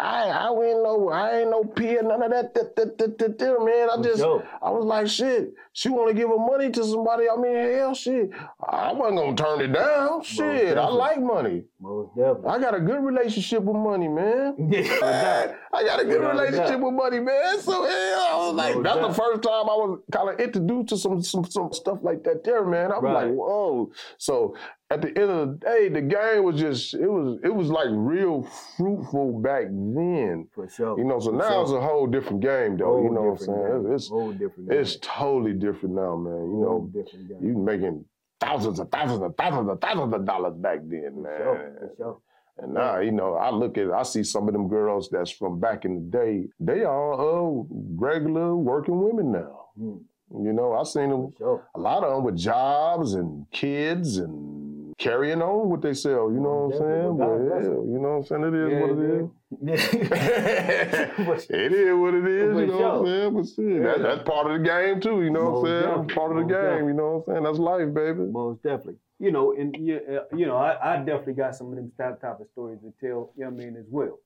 I 0.00 0.28
I 0.28 0.48
ain't 0.50 0.82
no 0.82 1.08
I 1.10 1.38
ain't 1.40 1.50
no 1.50 1.64
peer, 1.64 2.02
none 2.02 2.22
of 2.22 2.30
that, 2.30 2.54
that, 2.54 2.76
that, 2.76 2.98
that, 2.98 3.18
that, 3.18 3.38
that, 3.38 3.64
man. 3.64 3.88
I 3.90 4.00
just. 4.00 4.22
I 4.22 4.70
was 4.70 4.84
like, 4.84 5.08
shit. 5.08 5.52
She 5.72 5.88
want 5.88 6.08
to 6.08 6.14
give 6.14 6.28
her 6.28 6.38
money 6.38 6.70
to 6.70 6.84
somebody. 6.84 7.24
I 7.28 7.36
mean, 7.36 7.54
hell, 7.54 7.94
shit. 7.94 8.30
I 8.66 8.92
wasn't 8.92 9.18
gonna 9.18 9.36
turn 9.36 9.60
it 9.60 9.72
down. 9.72 10.22
Shit, 10.22 10.76
I 10.78 10.88
like 10.88 11.20
money. 11.20 11.64
Most 11.80 12.16
definitely. 12.16 12.48
I 12.50 12.58
got 12.60 12.74
a 12.74 12.80
good 12.80 13.02
relationship 13.02 13.62
with 13.62 13.76
money, 13.76 14.08
man. 14.08 14.54
Yeah. 14.70 15.54
I 15.72 15.84
got 15.84 16.00
a 16.00 16.04
good 16.04 16.20
Without 16.20 16.32
relationship 16.38 16.80
with 16.80 16.94
money, 16.94 17.20
man. 17.20 17.60
So 17.60 17.84
yeah, 17.84 18.28
I 18.30 18.36
was 18.36 18.54
like, 18.54 18.76
No 18.76 18.82
that's 18.82 19.00
the 19.16 19.22
first 19.22 19.42
time 19.42 19.68
I 19.68 19.76
was 19.76 20.00
kind 20.10 20.30
of 20.30 20.40
introduced 20.40 20.88
to 20.90 20.96
some 20.96 21.22
some 21.22 21.44
some 21.44 21.72
stuff 21.72 21.98
like 22.02 22.22
that 22.24 22.42
there, 22.44 22.64
man. 22.64 22.90
I 22.92 22.98
was 22.98 23.02
Right. 23.04 23.24
like, 23.26 23.32
whoa. 23.34 23.90
So 24.16 24.54
at 24.90 25.02
the 25.02 25.08
end 25.08 25.30
of 25.30 25.48
the 25.60 25.66
day, 25.66 25.88
the 25.90 26.00
game 26.00 26.44
was 26.44 26.58
just 26.58 26.94
it 26.94 27.06
was 27.06 27.38
it 27.44 27.54
was 27.54 27.68
like 27.68 27.88
real 27.90 28.42
fruitful 28.76 29.38
back 29.40 29.64
then. 29.66 30.48
For 30.54 30.68
sure. 30.68 30.98
You 30.98 31.04
know, 31.04 31.20
so 31.20 31.30
For 31.30 31.36
now 31.36 31.48
sure. 31.50 31.62
it's 31.62 31.72
a 31.72 31.80
whole 31.80 32.06
different 32.06 32.40
game, 32.40 32.76
though. 32.78 33.02
you 33.02 33.10
know 33.10 33.22
what 33.22 33.40
I'm 33.40 33.46
saying? 33.46 33.82
game. 33.84 33.92
It's 33.94 34.08
whole 34.08 34.32
different. 34.32 34.72
it's 34.72 34.92
game. 34.96 35.00
totally 35.02 35.52
different 35.52 35.94
now, 35.94 36.16
man. 36.16 36.32
You 36.32 36.64
whole 36.66 36.90
know, 36.94 37.02
different 37.02 37.28
game. 37.28 37.38
you 37.46 37.58
making 37.58 38.04
thousands 38.40 38.78
and 38.78 38.90
thousands 38.90 39.20
and 39.20 39.36
thousands 39.36 39.68
and 39.68 39.80
thousands 39.80 40.14
of 40.14 40.24
dollars 40.24 40.54
back 40.56 40.78
then, 40.84 41.12
For 41.14 41.20
man. 41.20 41.38
sure. 41.38 41.72
For 41.80 41.94
sure. 41.96 42.18
And 42.60 42.74
now, 42.74 42.98
you 42.98 43.12
know, 43.12 43.34
I 43.34 43.50
look 43.50 43.78
at, 43.78 43.88
I 43.92 44.02
see 44.02 44.24
some 44.24 44.48
of 44.48 44.52
them 44.52 44.68
girls 44.68 45.08
that's 45.10 45.30
from 45.30 45.60
back 45.60 45.84
in 45.84 45.94
the 45.94 46.00
day. 46.18 46.44
They 46.58 46.82
are 46.82 47.12
uh, 47.14 47.62
regular 47.94 48.56
working 48.56 49.00
women 49.00 49.30
now. 49.30 49.66
Hmm. 49.78 49.98
You 50.44 50.52
know, 50.52 50.72
I 50.74 50.82
seen 50.82 51.08
them, 51.10 51.32
sure. 51.38 51.68
a 51.76 51.78
lot 51.78 52.02
of 52.02 52.12
them 52.16 52.24
with 52.24 52.36
jobs 52.36 53.14
and 53.14 53.46
kids 53.52 54.16
and 54.18 54.57
carrying 54.98 55.40
on 55.40 55.70
what 55.70 55.80
they 55.80 55.94
sell. 55.94 56.30
You 56.30 56.40
know 56.40 56.68
what 56.68 56.74
I'm 56.74 56.80
saying? 56.80 57.16
But 57.18 57.38
yeah, 57.46 57.70
you 57.70 57.98
know 58.02 58.18
what 58.18 58.18
I'm 58.18 58.24
saying? 58.24 58.44
It 58.44 58.54
is 58.54 58.80
what 58.82 58.90
it 58.90 59.10
is. 59.14 59.30
Yeah. 59.62 61.12
it 61.56 61.72
is 61.72 61.94
what 61.96 62.14
it 62.14 62.26
is, 62.26 62.56
you 62.60 62.66
know 62.66 62.78
what 62.78 62.94
I'm 62.94 63.06
saying? 63.06 63.34
But 63.34 63.46
shit, 63.46 63.82
that, 63.82 64.02
that's 64.02 64.28
part 64.28 64.50
of 64.50 64.58
the 64.58 64.64
game 64.64 65.00
too, 65.00 65.22
you 65.22 65.30
know 65.30 65.50
what 65.50 65.56
I'm 65.58 65.62
Most 65.62 65.68
saying? 65.68 65.82
definitely. 65.82 66.14
Part 66.14 66.30
of 66.30 66.36
the 66.36 66.42
Most 66.42 66.50
game, 66.52 66.62
definitely. 66.62 66.88
you 66.88 66.94
know 66.94 67.10
what 67.10 67.16
I'm 67.16 67.34
saying? 67.34 67.44
That's 67.44 67.58
life, 67.58 67.94
baby. 67.94 68.32
Most 68.32 68.62
definitely. 68.62 68.96
You 69.20 69.32
know, 69.32 69.52
and 69.52 69.76
you, 69.78 70.00
uh, 70.08 70.36
you 70.36 70.46
know, 70.46 70.56
I, 70.56 70.94
I 70.94 70.96
definitely 70.98 71.34
got 71.34 71.56
some 71.56 71.68
of 71.68 71.76
them 71.76 71.90
type 71.98 72.20
type 72.20 72.40
of 72.40 72.46
stories 72.52 72.78
to 72.80 72.92
tell. 73.00 73.32
You 73.36 73.44
know 73.44 73.50
what 73.50 73.62
I 73.62 73.64
mean 73.64 73.76
as 73.76 73.86
well. 73.88 74.18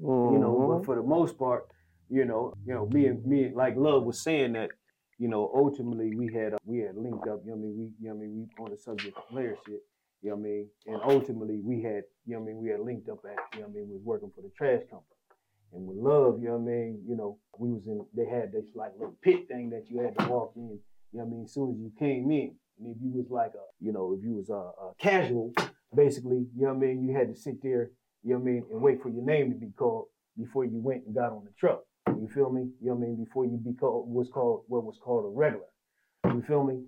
You 0.00 0.38
know, 0.38 0.76
but 0.76 0.84
for 0.84 0.94
the 0.94 1.02
most 1.02 1.38
part, 1.38 1.68
you 2.10 2.24
know, 2.24 2.54
you 2.66 2.74
know, 2.74 2.86
me 2.86 3.06
and 3.06 3.24
me 3.24 3.50
like 3.54 3.76
Love 3.76 4.04
was 4.04 4.20
saying 4.20 4.52
that, 4.52 4.70
you 5.18 5.28
know, 5.28 5.50
ultimately 5.54 6.14
we 6.14 6.32
had 6.32 6.54
uh, 6.54 6.58
we 6.64 6.78
had 6.78 6.96
linked 6.96 7.26
up. 7.28 7.40
You 7.44 7.52
know 7.52 7.56
I 7.56 7.60
mean? 7.60 7.76
We 7.78 7.84
you 8.00 8.08
know 8.08 8.14
I 8.14 8.18
mean? 8.18 8.48
We 8.58 8.64
on 8.64 8.70
the 8.70 8.76
subject 8.76 9.16
of 9.16 9.28
player 9.28 9.56
shit. 9.66 9.80
You 10.22 10.30
know 10.30 10.36
I 10.36 10.40
mean? 10.40 10.68
And 10.86 11.00
ultimately 11.02 11.60
we 11.62 11.82
had 11.82 12.04
you 12.26 12.34
know 12.34 12.42
I 12.42 12.46
mean? 12.46 12.58
We 12.58 12.68
had 12.68 12.80
linked 12.80 13.08
up 13.08 13.24
at 13.24 13.38
you 13.54 13.60
know 13.60 13.66
I 13.66 13.70
mean? 13.70 13.88
We 13.88 13.94
was 13.94 14.04
working 14.04 14.30
for 14.34 14.42
the 14.42 14.50
trash 14.56 14.82
company. 14.90 15.16
And 15.72 15.86
with 15.86 15.96
Love, 15.96 16.38
you 16.40 16.48
know 16.48 16.56
I 16.56 16.58
mean? 16.58 17.02
You 17.08 17.16
know, 17.16 17.38
we 17.58 17.72
was 17.72 17.86
in. 17.86 18.04
They 18.14 18.26
had 18.26 18.52
this 18.52 18.66
like 18.74 18.92
little 18.98 19.16
pit 19.22 19.48
thing 19.48 19.70
that 19.70 19.90
you 19.90 20.00
had 20.00 20.18
to 20.18 20.26
walk 20.28 20.52
in. 20.56 20.78
You 21.12 21.18
know 21.18 21.24
I 21.24 21.28
mean? 21.28 21.44
As 21.44 21.54
soon 21.54 21.70
as 21.72 21.78
you 21.78 21.92
came 21.98 22.30
in, 22.30 22.54
and 22.78 22.94
if 22.94 22.96
you 23.02 23.10
was 23.10 23.30
like 23.30 23.52
a, 23.54 23.64
you 23.80 23.92
know, 23.92 24.14
if 24.16 24.24
you 24.24 24.34
was 24.34 24.50
a, 24.50 24.54
a 24.54 24.94
casual, 24.98 25.52
basically, 25.94 26.46
you 26.56 26.66
know 26.66 26.70
I 26.70 26.74
mean? 26.74 27.04
You 27.08 27.16
had 27.16 27.34
to 27.34 27.40
sit 27.40 27.62
there, 27.62 27.90
you 28.22 28.34
know 28.34 28.40
I 28.40 28.42
mean, 28.42 28.64
and 28.70 28.80
wait 28.80 29.02
for 29.02 29.08
your 29.08 29.24
name 29.24 29.50
to 29.50 29.56
be 29.56 29.72
called 29.76 30.06
before 30.36 30.64
you 30.64 30.78
went 30.78 31.06
and 31.06 31.14
got 31.14 31.32
on 31.32 31.44
the 31.44 31.52
truck. 31.58 31.82
You 32.08 32.28
feel 32.32 32.50
me? 32.50 32.68
You 32.80 32.88
know 32.88 32.94
what 32.94 33.04
I 33.04 33.08
mean? 33.08 33.24
Before 33.24 33.44
you 33.44 33.56
be 33.56 33.72
called 33.72 34.08
what's 34.08 34.30
called 34.30 34.64
what 34.68 34.84
was 34.84 34.98
called 35.02 35.24
a 35.24 35.28
regular. 35.28 35.66
You 36.24 36.42
feel 36.46 36.64
me? 36.64 36.82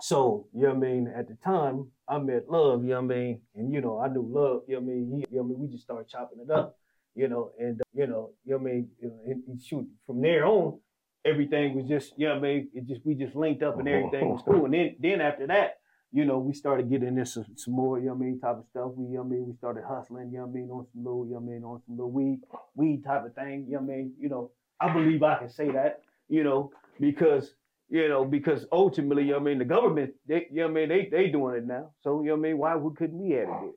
So, 0.00 0.46
you 0.52 0.62
know 0.62 0.74
what 0.74 0.76
I 0.76 0.90
mean, 0.90 1.12
at 1.16 1.26
the 1.26 1.36
time 1.42 1.86
I 2.06 2.18
met 2.18 2.50
Love, 2.50 2.82
you 2.84 2.90
know 2.90 3.00
what 3.00 3.14
I 3.14 3.18
mean, 3.18 3.40
and 3.54 3.72
you 3.72 3.80
know, 3.80 3.98
I 3.98 4.08
knew 4.08 4.28
Love, 4.28 4.62
you 4.68 4.74
know 4.74 4.80
what 4.80 4.92
I 4.92 4.94
mean, 4.94 5.10
he, 5.10 5.16
you 5.30 5.38
know 5.38 5.42
what 5.42 5.44
I 5.44 5.48
mean, 5.48 5.60
we 5.60 5.68
just 5.68 5.84
started 5.84 6.08
chopping 6.08 6.38
it 6.38 6.50
up, 6.50 6.76
you 7.14 7.28
know, 7.28 7.52
and 7.58 7.80
uh, 7.80 7.84
you 7.94 8.06
know, 8.06 8.32
you 8.44 8.52
know 8.52 8.58
what 8.58 8.70
I 8.70 8.74
mean, 8.74 8.88
and, 9.00 9.42
and 9.48 9.62
shoot, 9.62 9.86
from 10.06 10.20
there 10.20 10.44
on, 10.44 10.78
everything 11.24 11.74
was 11.74 11.88
just, 11.88 12.12
you 12.18 12.28
know 12.28 12.34
what 12.34 12.44
I 12.44 12.48
mean, 12.48 12.68
it 12.74 12.86
just 12.86 13.00
we 13.06 13.14
just 13.14 13.34
linked 13.34 13.62
up 13.62 13.78
and 13.78 13.88
everything 13.88 14.28
was 14.28 14.42
cool. 14.46 14.66
And 14.66 14.74
then 14.74 14.96
then 15.00 15.20
after 15.22 15.46
that, 15.46 15.78
you 16.16 16.24
know, 16.24 16.38
we 16.38 16.54
started 16.54 16.88
getting 16.88 17.08
into 17.08 17.26
some, 17.26 17.44
some 17.56 17.74
more, 17.74 17.98
you 17.98 18.06
know 18.06 18.14
I 18.14 18.16
mean, 18.16 18.40
type 18.40 18.56
of 18.56 18.64
stuff. 18.70 18.92
We, 18.96 19.04
you 19.12 19.18
know 19.18 19.24
I 19.24 19.26
mean, 19.26 19.46
we 19.46 19.54
started 19.56 19.84
hustling, 19.86 20.30
you 20.32 20.38
know 20.38 20.44
I 20.44 20.48
mean, 20.48 20.70
on 20.70 20.86
some 20.90 21.04
little, 21.04 21.26
you 21.26 21.34
know 21.34 21.40
I 21.40 21.42
mean, 21.42 21.62
on 21.62 21.82
some 21.84 21.96
little 21.98 22.10
weed, 22.10 22.40
weed 22.74 23.04
type 23.04 23.26
of 23.26 23.34
thing, 23.34 23.66
you 23.68 23.74
know 23.74 23.80
I 23.80 23.82
mean, 23.82 24.14
you 24.18 24.30
know, 24.30 24.50
I 24.80 24.90
believe 24.94 25.22
I 25.22 25.36
can 25.40 25.50
say 25.50 25.70
that, 25.72 26.00
you 26.30 26.42
know, 26.42 26.70
because, 26.98 27.52
you 27.90 28.08
know, 28.08 28.24
because 28.24 28.64
ultimately, 28.72 29.24
you 29.24 29.32
know 29.32 29.40
I 29.40 29.42
mean, 29.42 29.58
the 29.58 29.66
government, 29.66 30.14
they, 30.26 30.46
you 30.50 30.62
know 30.62 30.68
I 30.68 30.70
mean, 30.70 30.88
they, 30.88 31.08
they 31.12 31.28
doing 31.28 31.54
it 31.56 31.66
now. 31.66 31.90
So, 32.00 32.22
you 32.22 32.28
know 32.28 32.36
I 32.36 32.38
mean, 32.38 32.56
why 32.56 32.80
couldn't 32.96 33.18
we 33.18 33.32
have 33.32 33.48
it? 33.64 33.74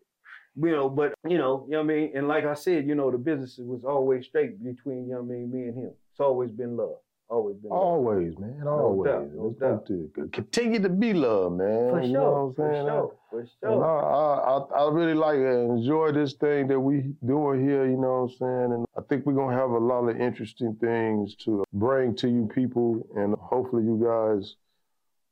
You 0.56 0.72
know, 0.72 0.90
but, 0.90 1.16
you 1.28 1.38
know, 1.38 1.66
you 1.68 1.74
know 1.74 1.82
I 1.82 1.84
mean, 1.84 2.12
and 2.16 2.30
like 2.30 2.46
I 2.46 2.54
said, 2.54 2.88
you 2.88 2.96
know, 2.96 3.12
the 3.12 3.18
business 3.18 3.60
was 3.62 3.84
always 3.84 4.28
straight 4.28 4.64
between, 4.64 5.10
you 5.10 5.16
know 5.16 5.20
I 5.20 5.24
mean, 5.24 5.52
me 5.52 5.64
and 5.64 5.76
him. 5.76 5.92
It's 6.12 6.22
always 6.22 6.52
been 6.52 6.78
love. 6.78 7.00
Always 7.30 7.58
been 7.58 7.70
love. 7.70 8.40
Man. 8.40 8.68
Always. 8.68 9.12
doubt, 9.12 9.34
no 9.36 9.50
It's 9.52 9.60
going 9.60 10.30
to 10.30 10.30
continue 10.34 10.80
to 10.80 10.90
be 10.90 11.14
love, 11.14 11.54
man. 11.54 11.90
For 11.92 12.02
you 12.02 12.08
sure, 12.08 12.14
know 12.14 12.46
what 12.48 12.56
for 12.56 12.68
I'm 12.68 12.74
saying? 12.74 12.88
sure, 12.88 13.16
for 13.30 13.48
sure. 13.62 13.86
I, 13.86 14.00
I, 14.00 14.82
I, 14.82 14.86
I 14.88 14.92
really 14.92 15.14
like 15.14 15.36
and 15.36 15.78
enjoy 15.78 16.12
this 16.12 16.34
thing 16.34 16.68
that 16.70 16.80
we 16.80 17.14
doing 17.26 17.64
here, 17.68 17.86
you 17.86 17.98
know 17.98 18.24
what 18.26 18.32
I'm 18.32 18.38
saying? 18.40 18.74
And 18.74 18.86
I 18.98 19.02
think 19.08 19.26
we're 19.28 19.34
gonna 19.34 19.56
have 19.56 19.70
a 19.70 19.78
lot 19.78 20.08
of 20.08 20.20
interesting 20.20 20.76
things 20.82 21.36
to 21.46 21.64
bring 21.74 22.16
to 22.16 22.28
you 22.28 22.50
people 22.54 23.08
and 23.16 23.36
hopefully 23.36 23.84
you 23.84 24.02
guys 24.04 24.56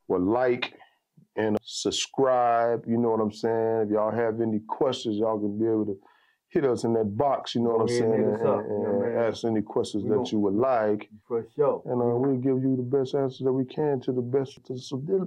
will 0.08 0.22
like 0.22 0.74
and 1.36 1.58
subscribe, 1.64 2.84
you 2.88 2.98
know 2.98 3.10
what 3.10 3.22
I'm 3.22 3.32
saying? 3.32 3.86
If 3.86 3.90
y'all 3.92 4.12
have 4.12 4.40
any 4.40 4.60
questions, 4.68 5.18
y'all 5.18 5.40
can 5.40 5.58
be 5.58 5.66
able 5.66 5.86
to 5.88 6.00
hit 6.50 6.66
us 6.66 6.84
in 6.86 6.94
that 6.94 7.18
box, 7.18 7.56
you 7.56 7.62
know 7.62 7.72
what 7.72 7.82
I'm 7.82 7.88
and 7.88 7.90
saying? 7.90 8.14
And, 8.14 8.48
up, 8.48 8.60
and- 8.60 8.86
and 8.86 9.00
man. 9.02 9.18
ask 9.18 9.44
any 9.44 9.62
questions 9.62 10.04
We 10.04 10.10
that 10.12 10.32
you 10.32 10.40
would 10.40 10.54
like. 10.54 11.10
For 11.28 11.46
sure. 11.56 11.82
And 11.86 12.02
uh, 12.02 12.06
we'll 12.06 12.38
give 12.38 12.64
you 12.64 12.76
the 12.78 12.84
best 12.84 13.16
answers 13.16 13.44
that 13.44 13.52
we 13.52 13.66
can 13.66 14.00
to 14.02 14.12
the 14.14 14.22
best 14.22 14.64
to 14.66 14.74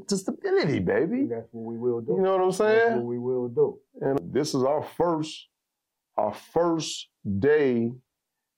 to 0.09 0.17
stability, 0.17 0.79
baby. 0.79 1.25
That's 1.27 1.49
what 1.53 1.65
we 1.73 1.77
will 1.79 2.01
do. 2.01 2.13
You 2.13 2.23
know 2.23 2.37
what 2.37 2.45
I'm 2.45 2.53
saying? 2.53 2.79
That's 2.89 2.97
what 2.97 3.05
we 3.05 3.19
will 3.19 3.49
do. 3.49 3.79
And 4.01 4.19
this 4.33 4.55
is 4.55 4.63
our 4.63 4.83
first, 4.83 5.49
our 6.17 6.33
first 6.33 7.09
day 7.39 7.93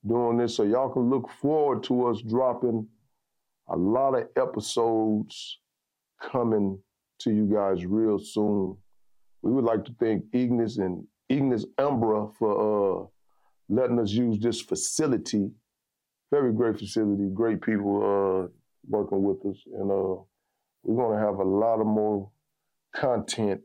doing 0.07 0.37
this, 0.39 0.57
so 0.57 0.63
y'all 0.63 0.89
can 0.91 1.11
look 1.11 1.29
forward 1.41 1.83
to 1.85 2.07
us 2.07 2.23
dropping 2.23 2.87
a 3.69 3.77
lot 3.77 4.15
of 4.15 4.29
episodes 4.37 5.59
coming 6.21 6.79
to 7.21 7.33
you 7.33 7.47
guys 7.53 7.85
real 7.87 8.19
soon. 8.19 8.77
We 9.43 9.51
would 9.53 9.65
like 9.65 9.85
to 9.87 9.95
thank 9.99 10.25
Ignis 10.33 10.79
and 10.79 11.05
Ignis 11.33 11.65
Umbra 11.79 12.29
for 12.39 12.53
uh, 12.53 13.07
letting 13.69 13.99
us 13.99 14.11
use 14.11 14.39
this 14.39 14.61
facility. 14.61 15.51
Very 16.31 16.53
great 16.53 16.79
facility, 16.79 17.29
great 17.33 17.63
people 17.63 17.97
uh, 18.03 18.49
working 18.89 19.23
with 19.23 19.39
us, 19.47 19.59
and 19.75 19.91
uh, 19.91 20.21
we're 20.83 21.03
gonna 21.03 21.25
have 21.25 21.37
a 21.39 21.45
lot 21.45 21.81
of 21.81 21.87
more 21.87 22.31
content 22.95 23.63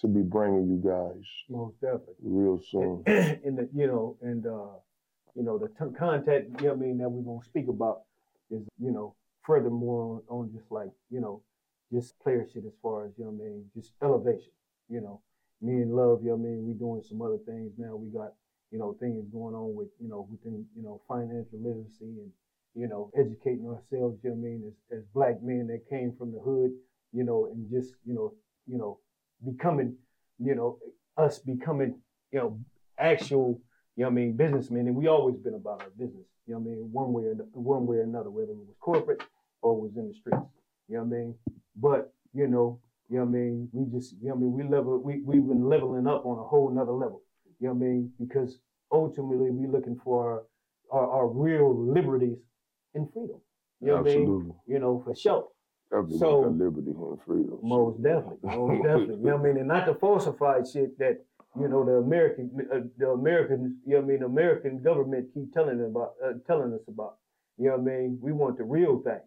to 0.00 0.06
be 0.06 0.20
bringing 0.20 0.68
you 0.68 0.80
guys 0.84 1.24
Most 1.48 1.80
definitely. 1.80 2.14
real 2.22 2.60
soon. 2.70 3.02
and 3.06 3.56
the, 3.58 3.68
you 3.74 3.86
know, 3.86 4.16
and 4.20 4.46
uh, 4.46 4.76
you 5.34 5.42
know, 5.42 5.56
the 5.58 5.68
t- 5.68 5.94
content, 5.98 6.48
you 6.60 6.66
know 6.66 6.74
what 6.74 6.82
I 6.82 6.86
mean, 6.86 6.98
that 6.98 7.08
we're 7.08 7.22
gonna 7.22 7.44
speak 7.46 7.68
about 7.68 8.02
is, 8.50 8.62
you 8.78 8.90
know, 8.90 9.14
furthermore 9.46 10.22
on, 10.28 10.40
on 10.40 10.52
just 10.52 10.70
like, 10.70 10.90
you 11.10 11.20
know, 11.20 11.42
just 11.90 12.18
player 12.20 12.46
shit 12.52 12.64
as 12.66 12.74
far 12.82 13.06
as, 13.06 13.12
you 13.16 13.24
know 13.24 13.30
what 13.30 13.44
I 13.46 13.48
mean, 13.48 13.64
just 13.74 13.92
elevation, 14.02 14.52
you 14.90 15.00
know. 15.00 15.22
Me 15.66 15.82
and 15.82 15.94
Love, 15.94 16.22
you 16.22 16.30
know 16.30 16.36
what 16.36 16.46
I 16.46 16.50
mean, 16.50 16.66
we 16.66 16.74
doing 16.74 17.02
some 17.02 17.20
other 17.20 17.38
things 17.44 17.72
now. 17.76 17.96
We 17.96 18.08
got, 18.08 18.32
you 18.70 18.78
know, 18.78 18.96
things 19.00 19.26
going 19.32 19.54
on 19.54 19.74
with, 19.74 19.88
you 20.00 20.08
know, 20.08 20.28
within, 20.30 20.64
you 20.76 20.82
know, 20.82 21.00
financial 21.08 21.58
literacy 21.58 22.22
and, 22.22 22.30
you 22.74 22.86
know, 22.86 23.10
educating 23.18 23.66
ourselves, 23.66 24.20
you 24.22 24.30
know 24.30 24.36
what 24.36 24.46
I 24.46 24.50
mean, 24.50 24.62
as, 24.68 24.98
as 24.98 25.04
black 25.14 25.42
men 25.42 25.66
that 25.68 25.88
came 25.90 26.14
from 26.16 26.32
the 26.32 26.38
hood, 26.38 26.70
you 27.12 27.24
know, 27.24 27.46
and 27.46 27.68
just, 27.70 27.94
you 28.04 28.14
know, 28.14 28.34
you 28.66 28.78
know, 28.78 28.98
becoming, 29.44 29.96
you 30.38 30.54
know, 30.54 30.78
us 31.16 31.38
becoming, 31.38 31.98
you 32.30 32.38
know, 32.38 32.60
actual, 32.98 33.60
you 33.96 34.04
know 34.04 34.10
what 34.10 34.12
I 34.12 34.14
mean, 34.14 34.36
businessmen. 34.36 34.86
And 34.86 34.96
we 34.96 35.08
always 35.08 35.36
been 35.36 35.54
about 35.54 35.82
our 35.82 35.90
business, 35.90 36.26
you 36.46 36.54
know 36.54 36.60
what 36.60 36.70
I 36.70 36.74
mean, 36.74 36.92
one 36.92 37.12
way 37.12 37.24
or 37.24 37.34
one 37.52 37.86
way 37.86 37.96
or 37.96 38.02
another, 38.02 38.30
whether 38.30 38.52
it 38.52 38.56
was 38.56 38.68
corporate 38.80 39.22
or 39.62 39.80
was 39.80 39.96
in 39.96 40.08
the 40.08 40.14
streets. 40.14 40.36
You 40.88 40.96
know 40.98 41.04
what 41.04 41.16
I 41.16 41.18
mean? 41.18 41.34
But, 41.74 42.12
you 42.34 42.46
know, 42.46 42.78
you 43.08 43.18
know 43.18 43.24
what 43.24 43.28
I 43.28 43.38
mean, 43.38 43.68
we 43.72 43.98
just, 43.98 44.14
you 44.20 44.28
know 44.28 44.34
what 44.34 44.40
I 44.40 44.44
mean, 44.44 44.52
we 44.52 44.76
level 44.76 44.98
we 45.02 45.20
we've 45.24 45.46
been 45.46 45.68
leveling 45.68 46.06
up 46.06 46.26
on 46.26 46.38
a 46.38 46.44
whole 46.44 46.70
nother 46.70 46.92
level. 46.92 47.22
You 47.60 47.68
know 47.68 47.74
what 47.74 47.84
I 47.84 47.88
mean? 47.88 48.12
Because 48.20 48.58
ultimately 48.90 49.50
we're 49.50 49.70
looking 49.70 49.98
for 50.02 50.44
our, 50.90 51.10
our 51.10 51.28
real 51.28 51.74
liberties 51.74 52.38
and 52.94 53.08
freedom. 53.12 53.40
You 53.80 53.88
know 53.88 53.96
what 53.96 54.00
I 54.00 54.04
mean? 54.04 54.20
Absolutely. 54.22 54.54
You 54.66 54.78
know, 54.78 55.02
for 55.04 55.14
sure. 55.14 55.48
So- 56.18 56.40
liberty 56.40 56.90
and 56.90 57.20
freedom. 57.24 57.58
Most 57.62 58.02
definitely, 58.02 58.38
most 58.42 58.82
definitely. 58.82 59.16
You 59.16 59.24
know 59.24 59.36
what 59.36 59.40
I 59.40 59.48
mean? 59.48 59.58
And 59.58 59.68
not 59.68 59.86
the 59.86 59.94
falsified 59.94 60.66
shit 60.66 60.98
that 60.98 61.24
you 61.58 61.68
know 61.68 61.84
the 61.84 61.92
American, 61.92 62.50
uh, 62.72 62.80
the 62.98 63.10
American, 63.10 63.78
you 63.86 63.94
know 63.94 64.00
what 64.00 64.04
I 64.04 64.08
mean? 64.08 64.20
The 64.20 64.26
American 64.26 64.82
government 64.82 65.28
keep 65.32 65.54
telling 65.54 65.80
about, 65.84 66.14
uh, 66.24 66.32
telling 66.46 66.72
us 66.74 66.80
about. 66.88 67.18
You 67.56 67.68
know 67.68 67.76
what 67.76 67.92
I 67.92 67.96
mean? 67.96 68.18
We 68.20 68.32
want 68.32 68.58
the 68.58 68.64
real 68.64 69.00
thing, 69.00 69.20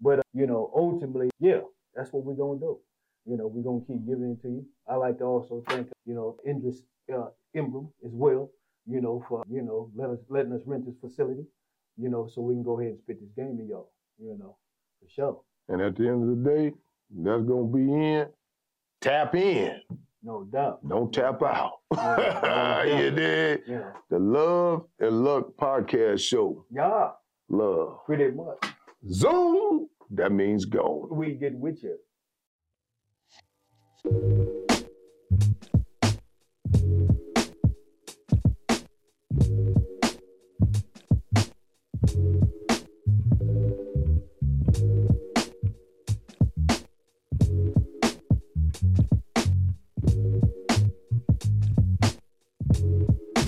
but 0.00 0.20
uh, 0.20 0.22
you 0.32 0.46
know, 0.46 0.70
ultimately, 0.74 1.28
yeah, 1.40 1.60
that's 1.94 2.12
what 2.12 2.24
we're 2.24 2.34
gonna 2.34 2.60
do. 2.60 2.78
You 3.28 3.36
know, 3.36 3.46
we're 3.48 3.62
gonna 3.64 3.84
keep 3.86 4.06
giving 4.06 4.30
it 4.38 4.42
to 4.42 4.48
you. 4.48 4.66
I 4.88 4.94
like 4.96 5.18
to 5.18 5.24
also 5.24 5.64
thank 5.68 5.88
you 6.06 6.14
know 6.14 6.36
Indus 6.46 6.82
uh, 7.12 7.26
Imbram 7.56 7.90
as 8.04 8.12
well. 8.12 8.50
You 8.88 9.00
know, 9.00 9.24
for 9.28 9.42
you 9.50 9.62
know 9.62 9.90
let 9.96 10.10
us 10.10 10.20
letting 10.28 10.52
us 10.52 10.62
rent 10.64 10.86
this 10.86 10.96
facility. 11.00 11.44
You 11.98 12.08
know, 12.08 12.28
so 12.32 12.40
we 12.42 12.54
can 12.54 12.62
go 12.62 12.78
ahead 12.78 12.92
and 12.92 13.00
spit 13.00 13.20
this 13.20 13.30
game 13.36 13.56
to 13.58 13.64
y'all. 13.64 13.90
You 14.18 14.36
know, 14.38 14.56
for 15.00 15.08
sure. 15.08 15.40
And 15.68 15.82
at 15.82 15.96
the 15.96 16.08
end 16.08 16.22
of 16.22 16.44
the 16.44 16.50
day, 16.50 16.72
that's 17.10 17.42
gonna 17.42 17.64
be 17.66 17.92
in. 17.92 18.26
Tap 19.00 19.34
in. 19.34 19.80
No 20.22 20.44
doubt. 20.44 20.86
Don't 20.88 21.12
tap 21.12 21.42
out. 21.42 21.78
Yeah, 21.94 22.84
yeah. 22.84 22.98
you 23.00 23.10
did. 23.10 23.62
You 23.66 23.74
know. 23.76 23.92
The 24.10 24.18
Love 24.18 24.86
and 24.98 25.24
Luck 25.24 25.56
podcast 25.56 26.20
show. 26.20 26.64
Yeah, 26.70 27.10
Love. 27.48 28.04
pretty 28.06 28.30
much. 28.34 28.58
Zoom. 29.08 29.88
That 30.10 30.32
means 30.32 30.64
go. 30.64 31.08
We 31.10 31.34
get 31.34 31.54
with 31.54 31.82
you 34.04 34.55